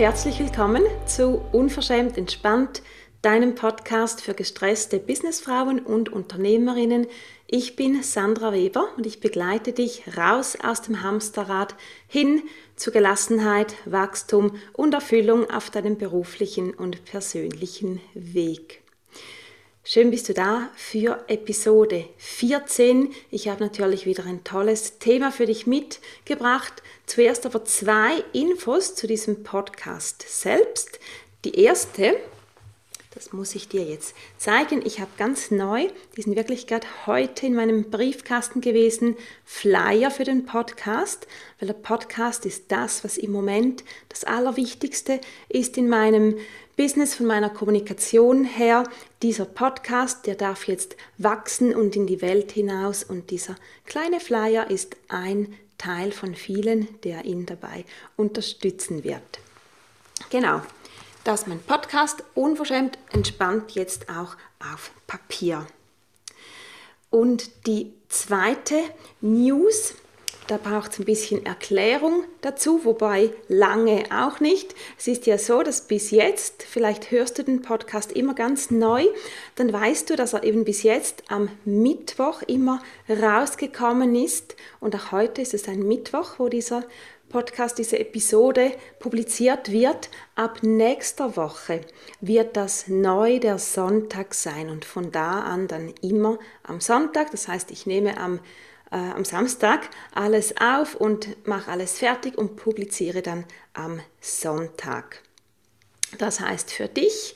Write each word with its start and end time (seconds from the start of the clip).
herzlich 0.00 0.40
willkommen 0.40 0.82
zu 1.04 1.42
Unverschämt 1.52 2.16
Entspannt, 2.16 2.80
deinem 3.20 3.54
Podcast 3.54 4.22
für 4.22 4.32
gestresste 4.32 4.98
Businessfrauen 4.98 5.78
und 5.78 6.08
Unternehmerinnen. 6.08 7.06
Ich 7.46 7.76
bin 7.76 8.02
Sandra 8.02 8.54
Weber 8.54 8.88
und 8.96 9.04
ich 9.04 9.20
begleite 9.20 9.74
dich 9.74 10.04
raus 10.16 10.56
aus 10.62 10.80
dem 10.80 11.02
Hamsterrad 11.02 11.74
hin 12.06 12.40
zu 12.76 12.92
Gelassenheit, 12.92 13.74
Wachstum 13.84 14.56
und 14.72 14.94
Erfüllung 14.94 15.50
auf 15.50 15.68
deinem 15.68 15.98
beruflichen 15.98 16.72
und 16.72 17.04
persönlichen 17.04 18.00
Weg. 18.14 18.80
Schön 19.92 20.12
bist 20.12 20.28
du 20.28 20.34
da 20.34 20.70
für 20.76 21.24
Episode 21.26 22.04
14. 22.18 23.12
Ich 23.32 23.48
habe 23.48 23.64
natürlich 23.64 24.06
wieder 24.06 24.24
ein 24.24 24.44
tolles 24.44 25.00
Thema 25.00 25.32
für 25.32 25.46
dich 25.46 25.66
mitgebracht. 25.66 26.74
Zuerst 27.06 27.44
aber 27.44 27.64
zwei 27.64 28.22
Infos 28.32 28.94
zu 28.94 29.08
diesem 29.08 29.42
Podcast 29.42 30.24
selbst. 30.28 31.00
Die 31.44 31.56
erste, 31.56 32.14
das 33.12 33.32
muss 33.32 33.56
ich 33.56 33.66
dir 33.66 33.82
jetzt 33.82 34.14
zeigen. 34.38 34.86
Ich 34.86 35.00
habe 35.00 35.10
ganz 35.18 35.50
neu, 35.50 35.88
die 36.16 36.22
sind 36.22 36.36
wirklich 36.36 36.68
gerade 36.68 36.86
heute 37.06 37.46
in 37.46 37.56
meinem 37.56 37.90
Briefkasten 37.90 38.60
gewesen, 38.60 39.16
Flyer 39.44 40.12
für 40.12 40.22
den 40.22 40.46
Podcast, 40.46 41.26
weil 41.58 41.66
der 41.66 41.74
Podcast 41.74 42.46
ist 42.46 42.70
das, 42.70 43.02
was 43.02 43.18
im 43.18 43.32
Moment 43.32 43.82
das 44.08 44.22
Allerwichtigste 44.22 45.20
ist 45.48 45.76
in 45.76 45.88
meinem 45.88 46.36
Business, 46.80 47.14
von 47.14 47.26
meiner 47.26 47.50
Kommunikation 47.50 48.42
her. 48.42 48.84
Dieser 49.20 49.44
Podcast, 49.44 50.26
der 50.26 50.34
darf 50.34 50.66
jetzt 50.66 50.96
wachsen 51.18 51.74
und 51.74 51.94
in 51.94 52.06
die 52.06 52.22
Welt 52.22 52.52
hinaus 52.52 53.04
und 53.04 53.28
dieser 53.28 53.56
kleine 53.84 54.18
Flyer 54.18 54.70
ist 54.70 54.96
ein 55.08 55.54
Teil 55.76 56.10
von 56.10 56.34
vielen, 56.34 56.88
der 57.02 57.26
ihn 57.26 57.44
dabei 57.44 57.84
unterstützen 58.16 59.04
wird. 59.04 59.40
Genau, 60.30 60.62
dass 61.22 61.46
mein 61.46 61.60
Podcast 61.60 62.24
unverschämt 62.34 62.96
entspannt 63.12 63.72
jetzt 63.72 64.08
auch 64.08 64.38
auf 64.72 64.90
Papier. 65.06 65.66
Und 67.10 67.66
die 67.66 67.92
zweite 68.08 68.78
News, 69.20 69.96
da 70.50 70.56
braucht 70.56 70.92
es 70.92 70.98
ein 70.98 71.04
bisschen 71.04 71.46
Erklärung 71.46 72.24
dazu, 72.40 72.84
wobei 72.84 73.30
lange 73.46 74.02
auch 74.12 74.40
nicht. 74.40 74.74
Es 74.98 75.06
ist 75.06 75.26
ja 75.26 75.38
so, 75.38 75.62
dass 75.62 75.82
bis 75.82 76.10
jetzt, 76.10 76.64
vielleicht 76.64 77.12
hörst 77.12 77.38
du 77.38 77.44
den 77.44 77.62
Podcast 77.62 78.10
immer 78.10 78.34
ganz 78.34 78.72
neu, 78.72 79.06
dann 79.54 79.72
weißt 79.72 80.10
du, 80.10 80.16
dass 80.16 80.32
er 80.32 80.42
eben 80.42 80.64
bis 80.64 80.82
jetzt 80.82 81.22
am 81.28 81.50
Mittwoch 81.64 82.42
immer 82.42 82.82
rausgekommen 83.08 84.16
ist. 84.16 84.56
Und 84.80 84.96
auch 84.96 85.12
heute 85.12 85.40
ist 85.40 85.54
es 85.54 85.68
ein 85.68 85.86
Mittwoch, 85.86 86.38
wo 86.38 86.48
dieser 86.48 86.82
Podcast, 87.28 87.78
diese 87.78 88.00
Episode 88.00 88.72
publiziert 88.98 89.70
wird. 89.70 90.10
Ab 90.34 90.64
nächster 90.64 91.36
Woche 91.36 91.82
wird 92.20 92.56
das 92.56 92.88
neu 92.88 93.38
der 93.38 93.60
Sonntag 93.60 94.34
sein 94.34 94.68
und 94.68 94.84
von 94.84 95.12
da 95.12 95.42
an 95.42 95.68
dann 95.68 95.94
immer 96.02 96.40
am 96.64 96.80
Sonntag. 96.80 97.30
Das 97.30 97.46
heißt, 97.46 97.70
ich 97.70 97.86
nehme 97.86 98.18
am, 98.18 98.40
äh, 98.90 98.96
am 98.96 99.24
Samstag 99.24 99.88
alles 100.14 100.54
auf 100.58 100.94
und 100.94 101.46
mache 101.46 101.70
alles 101.70 101.98
fertig 101.98 102.36
und 102.36 102.56
publiziere 102.56 103.22
dann 103.22 103.44
am 103.72 104.00
Sonntag. 104.20 105.22
Das 106.18 106.40
heißt 106.40 106.72
für 106.72 106.88
dich 106.88 107.34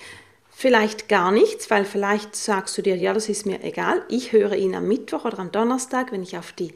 vielleicht 0.51 1.09
gar 1.09 1.31
nichts, 1.31 1.71
weil 1.71 1.85
vielleicht 1.85 2.37
sagst 2.37 2.77
du 2.79 2.83
dir, 2.83 2.97
ja, 2.97 3.13
das 3.13 3.29
ist 3.29 3.47
mir 3.47 3.63
egal. 3.63 4.05
Ich 4.09 4.33
höre 4.33 4.55
ihn 4.55 4.75
am 4.75 4.87
Mittwoch 4.87 5.25
oder 5.25 5.39
am 5.39 5.53
Donnerstag, 5.53 6.13
wenn 6.13 6.23
ich 6.23 6.39
auf 6.39 6.53
die 6.53 6.75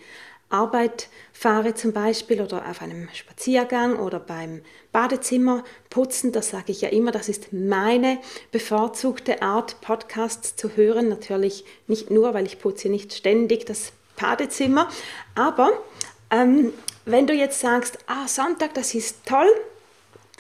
Arbeit 0.50 1.08
fahre 1.32 1.74
zum 1.74 1.92
Beispiel 1.92 2.40
oder 2.40 2.68
auf 2.68 2.80
einem 2.80 3.08
Spaziergang 3.12 3.98
oder 3.98 4.18
beim 4.18 4.62
Badezimmer 4.92 5.62
putzen, 5.90 6.32
das 6.32 6.50
sage 6.50 6.72
ich 6.72 6.80
ja 6.80 6.88
immer, 6.88 7.10
das 7.12 7.28
ist 7.28 7.52
meine 7.52 8.18
bevorzugte 8.50 9.42
Art, 9.42 9.80
Podcasts 9.82 10.56
zu 10.56 10.74
hören. 10.76 11.08
Natürlich 11.10 11.64
nicht 11.86 12.10
nur, 12.10 12.32
weil 12.32 12.46
ich 12.46 12.58
putze 12.58 12.88
nicht 12.88 13.12
ständig 13.12 13.66
das 13.66 13.92
Badezimmer, 14.20 14.88
aber 15.34 15.72
ähm, 16.30 16.72
wenn 17.04 17.26
du 17.26 17.32
jetzt 17.32 17.60
sagst, 17.60 17.98
ah, 18.06 18.28
Sonntag, 18.28 18.74
das 18.74 18.94
ist 18.94 19.24
toll, 19.26 19.48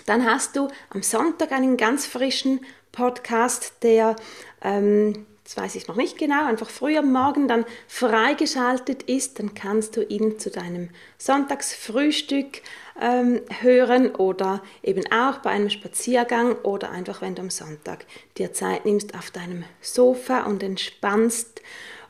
dann 0.06 0.24
hast 0.24 0.56
du 0.56 0.68
am 0.90 1.02
Sonntag 1.02 1.52
einen 1.52 1.76
ganz 1.76 2.06
frischen 2.06 2.60
Podcast, 2.92 3.74
der 3.82 4.16
ähm, 4.62 5.26
das 5.48 5.56
weiß 5.56 5.76
ich 5.76 5.88
noch 5.88 5.96
nicht 5.96 6.18
genau, 6.18 6.44
einfach 6.44 6.68
früh 6.68 6.98
am 6.98 7.10
Morgen 7.10 7.48
dann 7.48 7.64
freigeschaltet 7.86 9.04
ist, 9.04 9.38
dann 9.38 9.54
kannst 9.54 9.96
du 9.96 10.02
ihn 10.02 10.38
zu 10.38 10.50
deinem 10.50 10.90
Sonntagsfrühstück 11.16 12.60
ähm, 13.00 13.40
hören 13.60 14.14
oder 14.14 14.62
eben 14.82 15.10
auch 15.10 15.38
bei 15.38 15.48
einem 15.48 15.70
Spaziergang 15.70 16.56
oder 16.64 16.90
einfach, 16.90 17.22
wenn 17.22 17.34
du 17.34 17.40
am 17.40 17.48
Sonntag 17.48 18.04
dir 18.36 18.52
Zeit 18.52 18.84
nimmst 18.84 19.14
auf 19.14 19.30
deinem 19.30 19.64
Sofa 19.80 20.42
und 20.42 20.62
entspannst. 20.62 21.62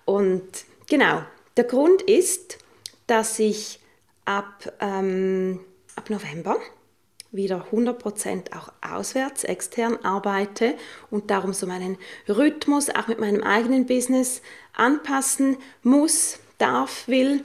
Und 0.04 0.48
genau, 0.88 1.22
der 1.58 1.64
Grund 1.64 2.02
ist, 2.02 2.58
dass 3.08 3.38
ich 3.38 3.80
ab, 4.24 4.72
ähm, 4.80 5.60
ab 5.96 6.08
November 6.08 6.56
wieder 7.30 7.66
100% 7.72 8.56
auch 8.56 8.72
auswärts, 8.80 9.44
extern 9.44 9.96
arbeite 10.02 10.74
und 11.10 11.30
darum 11.30 11.52
so 11.52 11.66
meinen 11.66 11.98
Rhythmus 12.28 12.88
auch 12.90 13.08
mit 13.08 13.18
meinem 13.18 13.42
eigenen 13.42 13.86
Business 13.86 14.40
anpassen 14.72 15.58
muss, 15.82 16.38
darf, 16.56 17.08
will. 17.08 17.44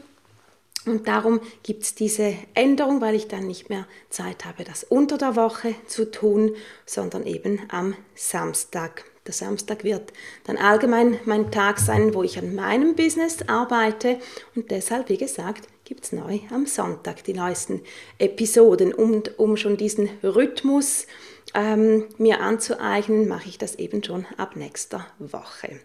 Und 0.85 1.07
darum 1.07 1.41
gibt 1.63 1.84
es 1.84 1.96
diese 1.96 2.35
Änderung, 2.53 3.02
weil 3.02 3.16
ich 3.16 3.28
dann 3.28 3.47
nicht 3.47 3.69
mehr 3.69 3.88
Zeit 4.09 4.46
habe, 4.46 4.63
das 4.63 4.84
unter 4.84 5.18
der 5.18 5.35
Woche 5.35 5.75
zu 5.88 6.12
tun, 6.12 6.56
sondern 6.85 7.25
eben 7.25 7.62
am 7.69 7.96
Samstag. 8.16 9.06
Der 9.25 9.34
Samstag 9.34 9.84
wird 9.84 10.11
dann 10.44 10.57
allgemein 10.57 11.17
mein 11.25 11.50
Tag 11.51 11.79
sein, 11.79 12.13
wo 12.13 12.23
ich 12.23 12.38
an 12.38 12.56
meinem 12.56 12.95
Business 12.95 13.38
arbeite 13.47 14.19
und 14.53 14.69
deshalb, 14.69 15.07
wie 15.07 15.17
gesagt, 15.17 15.67
gibt 15.85 16.03
es 16.06 16.11
neu 16.11 16.39
am 16.50 16.66
Sonntag 16.66 17.23
die 17.23 17.34
neuesten 17.34 17.81
Episoden. 18.17 18.94
Und 18.94 19.39
um 19.39 19.57
schon 19.57 19.78
diesen 19.78 20.09
Rhythmus 20.23 21.07
ähm, 21.53 22.06
mir 22.17 22.41
anzueignen, 22.41 23.28
mache 23.28 23.47
ich 23.47 23.57
das 23.57 23.75
eben 23.75 24.03
schon 24.03 24.25
ab 24.38 24.56
nächster 24.56 25.06
Woche. 25.19 25.79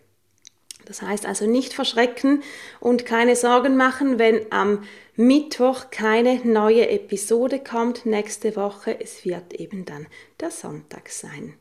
Das 0.84 1.02
heißt 1.02 1.26
also 1.26 1.46
nicht 1.46 1.74
verschrecken 1.74 2.42
und 2.80 3.04
keine 3.04 3.36
Sorgen 3.36 3.76
machen, 3.76 4.18
wenn 4.18 4.50
am 4.50 4.84
Mittwoch 5.16 5.90
keine 5.90 6.40
neue 6.44 6.88
Episode 6.88 7.58
kommt 7.58 8.06
nächste 8.06 8.56
Woche. 8.56 8.98
Es 8.98 9.24
wird 9.24 9.52
eben 9.52 9.84
dann 9.84 10.06
der 10.40 10.50
Sonntag 10.50 11.10
sein. 11.10 11.54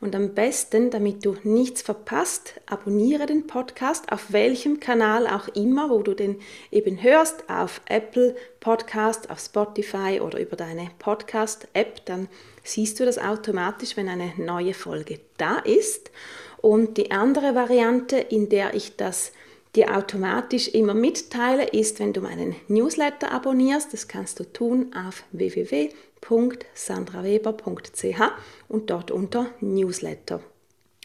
Und 0.00 0.14
am 0.14 0.32
besten, 0.32 0.90
damit 0.90 1.24
du 1.24 1.34
nichts 1.42 1.82
verpasst, 1.82 2.54
abonniere 2.66 3.26
den 3.26 3.48
Podcast 3.48 4.12
auf 4.12 4.32
welchem 4.32 4.78
Kanal 4.78 5.26
auch 5.26 5.48
immer, 5.48 5.90
wo 5.90 6.02
du 6.02 6.14
den 6.14 6.40
eben 6.70 7.02
hörst, 7.02 7.50
auf 7.50 7.80
Apple 7.86 8.36
Podcast, 8.60 9.28
auf 9.28 9.40
Spotify 9.40 10.20
oder 10.22 10.38
über 10.38 10.54
deine 10.54 10.90
Podcast-App, 11.00 12.06
dann 12.06 12.28
siehst 12.62 13.00
du 13.00 13.04
das 13.04 13.18
automatisch, 13.18 13.96
wenn 13.96 14.08
eine 14.08 14.32
neue 14.36 14.72
Folge 14.72 15.18
da 15.36 15.58
ist. 15.58 16.12
Und 16.58 16.96
die 16.96 17.10
andere 17.10 17.56
Variante, 17.56 18.18
in 18.18 18.48
der 18.48 18.74
ich 18.74 18.96
das 18.96 19.32
dir 19.76 19.96
automatisch 19.96 20.68
immer 20.68 20.94
mitteile, 20.94 21.68
ist, 21.68 22.00
wenn 22.00 22.12
du 22.12 22.20
meinen 22.20 22.56
Newsletter 22.68 23.32
abonnierst. 23.32 23.92
Das 23.92 24.08
kannst 24.08 24.40
du 24.40 24.44
tun 24.44 24.94
auf 24.94 25.24
www 25.32 25.90
www.sandraweber.ch 26.20 28.20
und 28.68 28.90
dort 28.90 29.10
unter 29.10 29.50
Newsletter. 29.60 30.40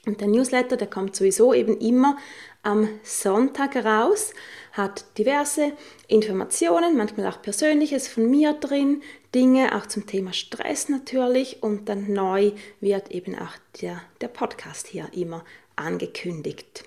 Und 0.06 0.20
der 0.20 0.28
Newsletter, 0.28 0.76
der 0.76 0.88
kommt 0.88 1.16
sowieso 1.16 1.54
eben 1.54 1.78
immer 1.78 2.18
am 2.62 2.90
Sonntag 3.04 3.78
raus, 3.78 4.34
hat 4.74 5.06
diverse 5.18 5.72
Informationen, 6.08 6.98
manchmal 6.98 7.28
auch 7.28 7.42
Persönliches 7.42 8.10
von 8.10 8.30
mir 8.30 8.52
drin, 8.54 9.02
Dinge 9.34 9.74
auch 9.76 9.86
zum 9.86 10.06
Thema 10.06 10.34
Stress 10.34 10.90
natürlich 10.90 11.64
und 11.64 11.88
dann 11.88 12.12
neu 12.12 12.52
wird 12.82 13.12
eben 13.12 13.34
auch 13.36 13.54
der, 13.82 14.02
der 14.20 14.28
Podcast 14.28 14.88
hier 14.88 15.08
immer 15.14 15.46
angekündigt. 15.78 16.84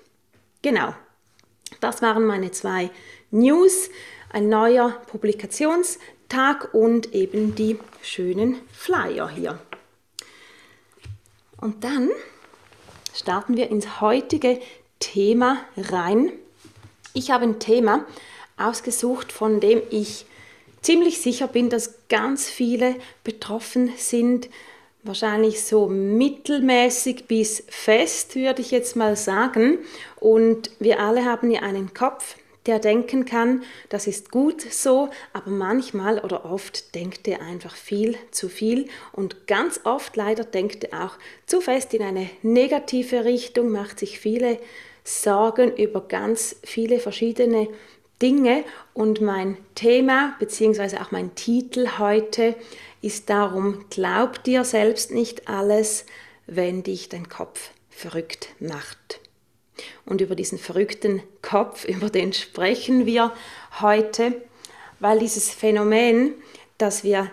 Genau, 0.61 0.93
das 1.79 2.01
waren 2.01 2.25
meine 2.25 2.51
zwei 2.51 2.89
News. 3.31 3.89
Ein 4.31 4.49
neuer 4.49 5.01
Publikations- 5.11 5.99
Tag 6.29 6.73
und 6.73 7.13
eben 7.13 7.55
die 7.55 7.79
schönen 8.01 8.57
Flyer 8.71 9.29
hier. 9.29 9.59
Und 11.59 11.83
dann 11.83 12.09
starten 13.13 13.55
wir 13.55 13.69
ins 13.69 14.01
heutige 14.01 14.59
Thema 14.99 15.57
rein. 15.77 16.31
Ich 17.13 17.31
habe 17.31 17.45
ein 17.45 17.59
Thema 17.59 18.05
ausgesucht, 18.57 19.31
von 19.31 19.59
dem 19.59 19.81
ich 19.89 20.25
ziemlich 20.81 21.21
sicher 21.21 21.47
bin, 21.47 21.69
dass 21.69 22.07
ganz 22.09 22.47
viele 22.47 22.95
betroffen 23.23 23.91
sind. 23.97 24.49
Wahrscheinlich 25.07 25.63
so 25.63 25.87
mittelmäßig 25.87 27.25
bis 27.25 27.63
fest, 27.69 28.35
würde 28.35 28.61
ich 28.61 28.71
jetzt 28.71 28.95
mal 28.95 29.15
sagen. 29.15 29.79
Und 30.19 30.71
wir 30.79 30.99
alle 30.99 31.23
haben 31.23 31.49
ja 31.49 31.61
einen 31.61 31.93
Kopf, 31.93 32.35
der 32.67 32.79
denken 32.79 33.25
kann, 33.25 33.63
das 33.89 34.07
ist 34.07 34.31
gut 34.31 34.61
so, 34.61 35.09
aber 35.31 35.49
manchmal 35.49 36.19
oder 36.19 36.45
oft 36.45 36.93
denkt 36.93 37.27
er 37.27 37.41
einfach 37.41 37.75
viel 37.75 38.17
zu 38.31 38.49
viel 38.49 38.87
und 39.13 39.47
ganz 39.47 39.79
oft 39.85 40.15
leider 40.17 40.43
denkt 40.43 40.83
er 40.83 41.05
auch 41.05 41.17
zu 41.45 41.61
fest 41.61 41.93
in 41.93 42.03
eine 42.03 42.29
negative 42.41 43.23
Richtung, 43.23 43.69
macht 43.69 43.99
sich 43.99 44.19
viele 44.19 44.59
Sorgen 45.05 45.77
über 45.77 46.01
ganz 46.01 46.57
viele 46.63 46.99
verschiedene 46.99 47.69
Dinge 48.21 48.63
und 48.93 49.21
mein 49.21 49.57
Thema 49.75 50.35
bzw. 50.39 50.97
auch 50.97 51.11
mein 51.11 51.35
Titel 51.35 51.87
heute 51.99 52.55
ist 53.01 53.29
darum, 53.29 53.85
glaub 53.89 54.43
dir 54.43 54.63
selbst 54.63 55.11
nicht 55.11 55.47
alles, 55.47 56.05
wenn 56.47 56.81
dich 56.81 57.09
dein 57.09 57.29
Kopf 57.29 57.71
verrückt 57.89 58.49
macht. 58.59 59.19
Und 60.05 60.21
über 60.21 60.35
diesen 60.35 60.57
verrückten 60.57 61.21
Kopf, 61.41 61.85
über 61.87 62.09
den 62.09 62.33
sprechen 62.33 63.05
wir 63.05 63.33
heute, 63.79 64.41
weil 64.99 65.19
dieses 65.19 65.51
Phänomen, 65.51 66.33
dass 66.77 67.03
wir 67.03 67.29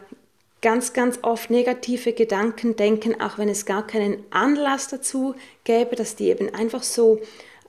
ganz, 0.61 0.93
ganz 0.93 1.19
oft 1.23 1.51
negative 1.51 2.13
Gedanken 2.13 2.77
denken, 2.77 3.21
auch 3.21 3.39
wenn 3.39 3.49
es 3.49 3.67
gar 3.67 3.87
keinen 3.87 4.25
Anlass 4.31 4.89
dazu 4.89 5.35
gäbe, 5.65 5.97
dass 5.97 6.17
die 6.17 6.29
eben 6.29 6.55
einfach 6.55 6.83
so 6.83 7.21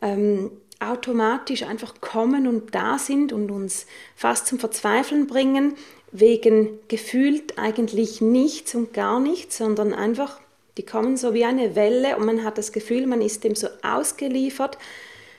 ähm, 0.01 0.51
automatisch 0.79 1.63
einfach 1.63 2.01
kommen 2.01 2.47
und 2.47 2.75
da 2.75 2.97
sind 2.99 3.33
und 3.33 3.51
uns 3.51 3.85
fast 4.15 4.47
zum 4.47 4.59
Verzweifeln 4.59 5.27
bringen, 5.27 5.75
wegen 6.11 6.79
gefühlt 6.87 7.57
eigentlich 7.57 8.21
nichts 8.21 8.75
und 8.75 8.93
gar 8.93 9.19
nichts, 9.19 9.57
sondern 9.57 9.93
einfach 9.93 10.39
die 10.77 10.85
kommen 10.85 11.15
so 11.15 11.33
wie 11.33 11.45
eine 11.45 11.75
Welle 11.75 12.17
und 12.17 12.25
man 12.25 12.43
hat 12.43 12.57
das 12.57 12.71
Gefühl, 12.71 13.07
man 13.07 13.21
ist 13.21 13.43
dem 13.43 13.55
so 13.55 13.67
ausgeliefert. 13.81 14.77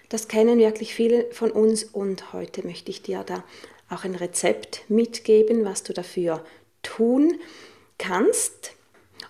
Das 0.08 0.28
kennen 0.28 0.58
wirklich 0.58 0.94
viele 0.94 1.26
von 1.32 1.50
uns 1.50 1.84
und 1.84 2.32
heute 2.32 2.66
möchte 2.66 2.90
ich 2.90 3.02
dir 3.02 3.22
da 3.24 3.44
auch 3.90 4.04
ein 4.04 4.14
Rezept 4.14 4.82
mitgeben, 4.88 5.64
was 5.64 5.82
du 5.82 5.92
dafür 5.92 6.44
tun 6.82 7.38
kannst. 7.98 8.72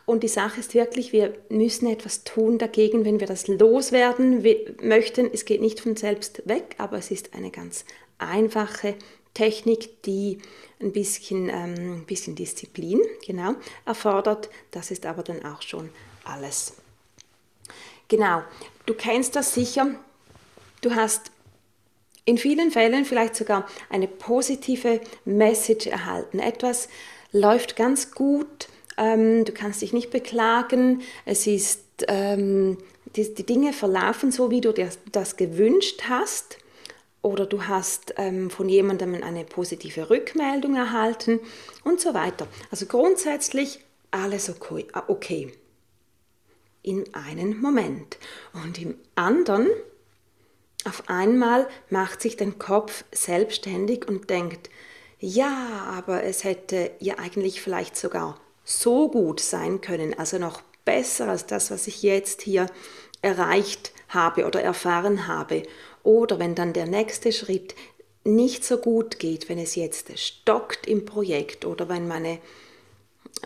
Und 0.06 0.23
die 0.23 0.29
Sache 0.29 0.61
ist 0.61 0.73
wirklich, 0.75 1.12
wir 1.12 1.35
müssen 1.49 1.88
etwas 1.88 2.23
tun 2.23 2.58
dagegen, 2.58 3.05
wenn 3.05 3.19
wir 3.19 3.26
das 3.26 3.49
loswerden 3.49 4.43
möchten. 4.81 5.29
Es 5.32 5.44
geht 5.44 5.61
nicht 5.61 5.81
von 5.81 5.97
selbst 5.97 6.43
weg, 6.47 6.76
aber 6.79 6.97
es 6.97 7.11
ist 7.11 7.35
eine 7.35 7.50
ganz 7.50 7.85
einfache 8.19 8.94
Technik, 9.35 10.03
die 10.05 10.38
ein 10.81 10.93
bisschen, 10.93 11.49
ähm, 11.49 12.05
bisschen 12.06 12.37
Disziplin 12.37 13.00
genau, 13.26 13.56
erfordert. 13.85 14.49
Das 14.70 14.93
ist 14.93 15.05
aber 15.06 15.25
dann 15.25 15.44
auch 15.44 15.61
schon 15.62 15.91
alles. 16.25 16.75
Genau, 18.09 18.43
du 18.87 18.94
kennst 18.94 19.35
das 19.35 19.55
sicher. 19.55 19.88
Du 20.82 20.94
hast 20.94 21.32
in 22.25 22.38
vielen 22.38 22.70
Fällen 22.70 23.05
vielleicht 23.05 23.35
sogar 23.35 23.67
eine 23.91 24.06
positive 24.06 25.00
Message 25.25 25.88
erhalten. 25.88 26.38
Etwas 26.38 26.88
läuft 27.32 27.75
ganz 27.75 28.12
gut, 28.12 28.69
ähm, 28.97 29.45
du 29.45 29.53
kannst 29.53 29.83
dich 29.83 29.93
nicht 29.93 30.11
beklagen, 30.11 31.03
es 31.25 31.47
ist, 31.47 31.83
ähm, 32.09 32.79
die, 33.15 33.35
die 33.35 33.47
Dinge 33.47 33.73
verlaufen 33.73 34.31
so, 34.31 34.51
wie 34.51 34.61
du 34.61 34.73
dir 34.73 34.91
das 35.13 35.37
gewünscht 35.37 36.05
hast 36.09 36.59
oder 37.23 37.47
du 37.47 37.65
hast 37.65 38.15
ähm, 38.19 38.51
von 38.51 38.69
jemandem 38.69 39.15
eine 39.23 39.45
positive 39.45 40.11
Rückmeldung 40.11 40.77
erhalten 40.77 41.41
und 41.85 42.01
so 42.01 42.15
weiter. 42.15 42.47
Also 42.71 42.87
grundsätzlich 42.87 43.81
alles 44.11 44.49
okay. 44.49 44.87
Ah, 44.93 45.05
okay. 45.09 45.53
In 46.83 47.05
einem 47.15 47.61
Moment. 47.61 48.19
Und 48.53 48.81
im 48.81 48.95
anderen, 49.17 49.67
auf 50.85 51.09
einmal 51.09 51.67
macht 51.91 52.23
sich 52.23 52.37
dein 52.37 52.61
Kopf 52.61 53.05
selbstständig 53.11 54.07
und 54.07 54.31
denkt, 54.31 54.71
ja, 55.19 55.85
aber 55.97 56.23
es 56.23 56.45
hätte 56.45 56.93
ja 57.01 57.19
eigentlich 57.19 57.61
vielleicht 57.61 57.97
sogar 57.97 58.39
so 58.67 59.09
gut 59.09 59.41
sein 59.41 59.81
können, 59.81 60.19
also 60.19 60.39
noch 60.39 60.61
besser 60.85 61.29
als 61.29 61.47
das, 61.47 61.71
was 61.71 61.87
ich 61.87 62.03
jetzt 62.03 62.43
hier 62.43 62.67
erreicht 63.23 63.93
habe 64.09 64.45
oder 64.45 64.61
erfahren 64.61 65.27
habe. 65.27 65.63
Oder 66.03 66.39
wenn 66.39 66.55
dann 66.55 66.73
der 66.73 66.87
nächste 66.87 67.33
Schritt 67.33 67.75
nicht 68.25 68.65
so 68.65 68.79
gut 68.79 69.19
geht, 69.19 69.49
wenn 69.49 69.59
es 69.59 69.77
jetzt 69.77 70.19
stockt 70.19 70.87
im 70.87 71.05
Projekt 71.05 71.65
oder 71.65 71.89
wenn 71.89 72.09
meine, 72.09 72.39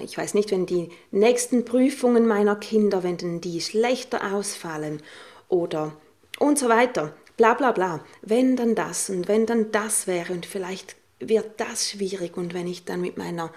ich 0.00 0.16
weiß 0.16 0.34
nicht, 0.34 0.50
wenn 0.50 0.66
die 0.66 0.88
nächsten 1.10 1.64
Prüfungen 1.64 2.26
meiner 2.26 2.56
Kinder, 2.56 3.02
wenn 3.02 3.40
die 3.40 3.60
schlechter 3.60 4.34
ausfallen 4.34 5.02
oder 5.48 5.92
und 6.38 6.58
so 6.58 6.70
weiter, 6.70 7.14
bla 7.36 7.52
bla 7.54 7.72
bla, 7.72 8.02
wenn 8.22 8.56
dann 8.56 8.74
das 8.74 9.10
und 9.10 9.28
wenn 9.28 9.44
dann 9.44 9.70
das 9.70 10.06
wäre 10.06 10.32
und 10.32 10.46
vielleicht 10.46 10.96
wird 11.18 11.60
das 11.60 11.90
schwierig 11.90 12.38
und 12.38 12.54
wenn 12.54 12.66
ich 12.66 12.86
dann 12.86 13.02
mit 13.02 13.18
meiner 13.18 13.52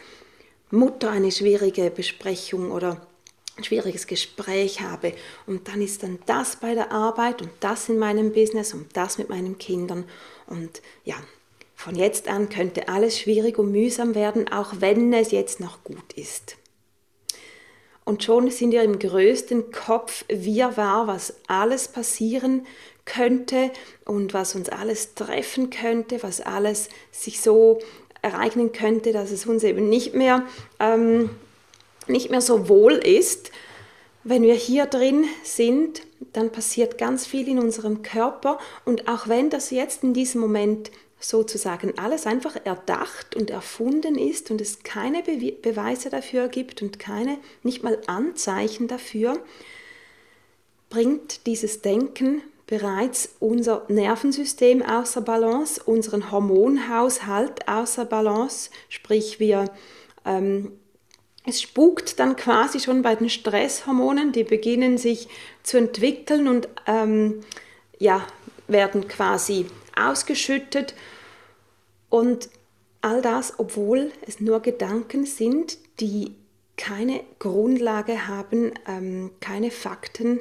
Mutter 0.73 1.11
eine 1.11 1.31
schwierige 1.31 1.91
Besprechung 1.91 2.71
oder 2.71 3.05
ein 3.55 3.63
schwieriges 3.63 4.07
Gespräch 4.07 4.81
habe. 4.81 5.13
Und 5.45 5.67
dann 5.67 5.81
ist 5.81 6.01
dann 6.01 6.19
das 6.25 6.55
bei 6.55 6.73
der 6.73 6.91
Arbeit 6.91 7.41
und 7.41 7.51
das 7.59 7.89
in 7.89 7.99
meinem 7.99 8.33
Business 8.33 8.73
und 8.73 8.87
das 8.97 9.19
mit 9.19 9.29
meinen 9.29 9.59
Kindern. 9.59 10.05
Und 10.47 10.81
ja, 11.05 11.15
von 11.75 11.95
jetzt 11.95 12.27
an 12.27 12.49
könnte 12.49 12.87
alles 12.87 13.19
schwierig 13.19 13.59
und 13.59 13.71
mühsam 13.71 14.15
werden, 14.15 14.51
auch 14.51 14.73
wenn 14.79 15.13
es 15.13 15.31
jetzt 15.31 15.59
noch 15.59 15.83
gut 15.83 16.13
ist. 16.15 16.57
Und 18.05 18.23
schon 18.23 18.49
sind 18.49 18.71
wir 18.71 18.83
im 18.83 18.99
größten 18.99 19.71
Kopf. 19.71 20.25
Wirrwarr, 20.27 21.07
was 21.07 21.35
alles 21.47 21.87
passieren 21.87 22.65
könnte 23.05 23.71
und 24.05 24.33
was 24.33 24.55
uns 24.55 24.69
alles 24.69 25.13
treffen 25.13 25.69
könnte, 25.69 26.23
was 26.23 26.41
alles 26.41 26.89
sich 27.11 27.41
so 27.41 27.79
ereignen 28.23 28.71
könnte, 28.71 29.11
dass 29.11 29.29
es 29.29 29.45
uns 29.45 29.63
eben 29.63 29.89
nicht 29.89 30.15
mehr 30.15 30.43
ähm, 30.79 31.29
nicht 32.07 32.31
mehr 32.31 32.41
so 32.41 32.67
wohl 32.67 32.93
ist. 32.93 33.51
Wenn 34.23 34.43
wir 34.43 34.55
hier 34.55 34.85
drin 34.85 35.25
sind, 35.43 36.01
dann 36.31 36.51
passiert 36.51 36.97
ganz 36.97 37.25
viel 37.25 37.47
in 37.47 37.59
unserem 37.59 38.01
Körper 38.01 38.57
und 38.85 39.07
auch 39.07 39.27
wenn 39.27 39.49
das 39.49 39.69
jetzt 39.69 40.03
in 40.03 40.13
diesem 40.13 40.41
Moment 40.41 40.91
sozusagen 41.19 41.97
alles 41.97 42.25
einfach 42.25 42.57
erdacht 42.65 43.35
und 43.35 43.49
erfunden 43.49 44.17
ist 44.17 44.51
und 44.51 44.61
es 44.61 44.83
keine 44.83 45.23
Be 45.23 45.51
Beweise 45.51 46.09
dafür 46.09 46.47
gibt 46.47 46.81
und 46.81 46.99
keine, 46.99 47.37
nicht 47.63 47.83
mal 47.83 47.99
Anzeichen 48.07 48.87
dafür, 48.87 49.39
bringt 50.89 51.45
dieses 51.45 51.81
Denken 51.81 52.41
bereits 52.67 53.29
unser 53.39 53.83
Nervensystem 53.87 54.81
außer 54.81 55.21
Balance, 55.21 55.81
unseren 55.83 56.31
Hormonhaushalt 56.31 57.67
außer 57.67 58.05
Balance, 58.05 58.69
sprich 58.89 59.39
wir 59.39 59.65
ähm, 60.25 60.71
es 61.45 61.61
spukt 61.61 62.19
dann 62.19 62.35
quasi 62.35 62.79
schon 62.79 63.01
bei 63.01 63.15
den 63.15 63.29
Stresshormonen, 63.29 64.31
die 64.31 64.45
beginnen 64.45 64.97
sich 64.97 65.27
zu 65.61 65.77
entwickeln 65.77 66.47
und 66.47 66.69
ähm, 66.87 67.41
ja, 67.99 68.25
werden 68.67 69.07
quasi 69.07 69.65
ausgeschüttet. 69.95 70.95
Und 72.09 72.49
all 73.01 73.21
das, 73.21 73.59
obwohl 73.59 74.11
es 74.25 74.39
nur 74.39 74.61
Gedanken 74.61 75.25
sind, 75.25 75.77
die 75.99 76.33
keine 76.77 77.21
Grundlage 77.39 78.27
haben, 78.27 78.71
ähm, 78.87 79.31
keine 79.41 79.69
Fakten 79.69 80.39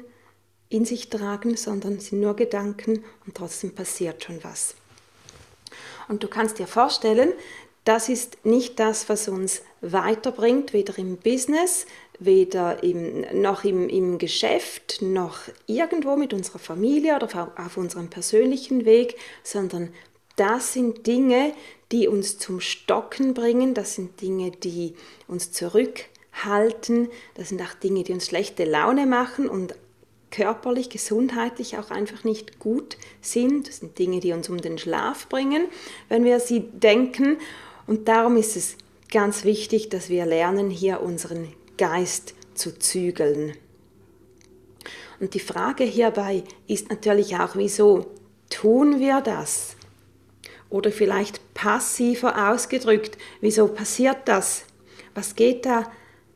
in 0.73 0.85
sich 0.85 1.11
tragen, 1.11 1.57
sondern 1.57 2.01
sind 2.01 2.21
nur 2.21 2.35
Gedanken 2.35 3.05
und 3.27 3.35
trotzdem 3.35 3.75
passiert 3.75 4.25
schon 4.25 4.43
was. 4.43 4.75
Und 6.09 6.23
du 6.23 6.29
kannst 6.29 6.59
dir 6.59 6.67
vorstellen, 6.67 7.33
das 7.85 8.09
ist 8.09 8.45
nicht 8.45 8.79
das, 8.79 9.09
was 9.09 9.29
uns 9.29 9.63
weiterbringt, 9.81 10.73
weder 10.73 10.97
im 10.99 11.17
Business, 11.17 11.87
weder 12.19 12.83
im, 12.83 13.25
noch 13.41 13.65
im, 13.65 13.89
im 13.89 14.19
Geschäft, 14.19 15.03
noch 15.03 15.39
irgendwo 15.67 16.17
mit 16.17 16.33
unserer 16.33 16.61
Familie 16.61 17.17
oder 17.17 17.27
auf, 17.27 17.59
auf 17.59 17.77
unserem 17.77 18.09
persönlichen 18.09 18.85
Weg, 18.85 19.17
sondern 19.43 19.93
das 20.37 20.73
sind 20.73 21.07
Dinge, 21.07 21.53
die 21.91 22.09
uns 22.09 22.39
zum 22.39 22.61
Stocken 22.61 23.35
bringen, 23.35 23.75
das 23.75 23.95
sind 23.95 24.21
Dinge, 24.21 24.53
die 24.53 24.95
uns 25.27 25.53
zurückhalten, 25.53 27.11
das 27.35 27.51
sind 27.51 27.61
auch 27.61 27.75
Dinge, 27.75 28.05
die 28.05 28.13
uns 28.13 28.27
schlechte 28.27 28.65
Laune 28.65 29.07
machen 29.07 29.49
und 29.49 29.75
körperlich, 30.33 30.91
gesundheitlich 30.91 31.79
auch 31.79 31.91
einfach 31.93 32.25
nicht 32.25 32.59
gut 32.59 32.97
sind. 33.21 33.69
Das 33.69 33.77
sind 33.77 33.99
Dinge, 34.01 34.19
die 34.19 34.33
uns 34.33 34.49
um 34.49 34.61
den 34.61 34.79
Schlaf 34.79 35.29
bringen, 35.29 35.67
wenn 36.09 36.25
wir 36.25 36.41
sie 36.41 36.61
denken. 36.61 37.39
Und 37.87 38.09
darum 38.09 38.37
ist 38.37 38.57
es 38.57 38.77
ganz 39.13 39.45
wichtig, 39.45 39.91
dass 39.91 40.09
wir 40.09 40.27
lernen, 40.27 40.71
hier 40.71 41.01
unseren 41.03 41.53
Geist 41.79 42.35
zu 42.55 42.77
zügeln. 42.77 43.53
Und 45.21 45.35
die 45.35 45.41
Frage 45.41 45.85
hierbei 45.85 46.43
ist 46.67 46.91
natürlich 46.91 47.37
auch, 47.37 47.55
wieso 47.55 48.07
tun 48.51 48.99
wir 48.99 49.21
das? 49.21 49.77
Oder 50.69 50.91
vielleicht 50.91 51.55
passiver 51.55 52.51
ausgedrückt, 52.51 53.19
wieso 53.41 53.69
passiert 53.69 54.19
das? 54.25 54.65
Was 55.15 55.37
geht 55.37 55.67
da 55.67 55.91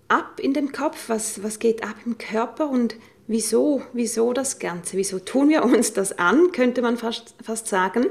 ab 0.09 0.41
in 0.41 0.55
den 0.55 0.73
Kopf, 0.73 1.09
was, 1.09 1.43
was 1.43 1.59
geht 1.59 1.83
ab 1.83 1.97
im 2.05 2.19
Körper 2.19 2.69
und 2.69 2.97
wieso, 3.27 3.83
wieso 3.93 4.33
das 4.33 4.59
Ganze, 4.59 4.97
wieso 4.97 5.19
tun 5.19 5.49
wir 5.49 5.65
uns 5.65 5.93
das 5.93 6.19
an, 6.19 6.53
könnte 6.53 6.83
man 6.83 6.97
fast, 6.97 7.35
fast 7.43 7.67
sagen. 7.67 8.07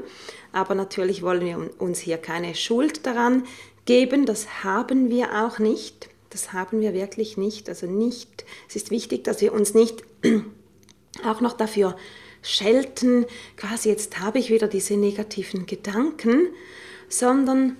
Aber 0.52 0.74
natürlich 0.74 1.22
wollen 1.22 1.44
wir 1.44 1.70
uns 1.78 1.98
hier 1.98 2.18
keine 2.18 2.54
Schuld 2.54 3.06
daran 3.06 3.44
geben, 3.84 4.26
das 4.26 4.64
haben 4.64 5.10
wir 5.10 5.44
auch 5.44 5.58
nicht. 5.58 6.08
Das 6.30 6.52
haben 6.52 6.80
wir 6.80 6.92
wirklich 6.92 7.36
nicht. 7.36 7.68
Also 7.68 7.86
nicht, 7.86 8.44
es 8.68 8.76
ist 8.76 8.90
wichtig, 8.90 9.24
dass 9.24 9.40
wir 9.40 9.52
uns 9.52 9.74
nicht 9.74 10.02
auch 11.24 11.40
noch 11.40 11.54
dafür 11.54 11.96
schelten, 12.42 13.26
quasi 13.56 13.88
jetzt 13.88 14.20
habe 14.20 14.38
ich 14.38 14.50
wieder 14.50 14.68
diese 14.68 14.96
negativen 14.96 15.66
Gedanken, 15.66 16.48
sondern 17.08 17.76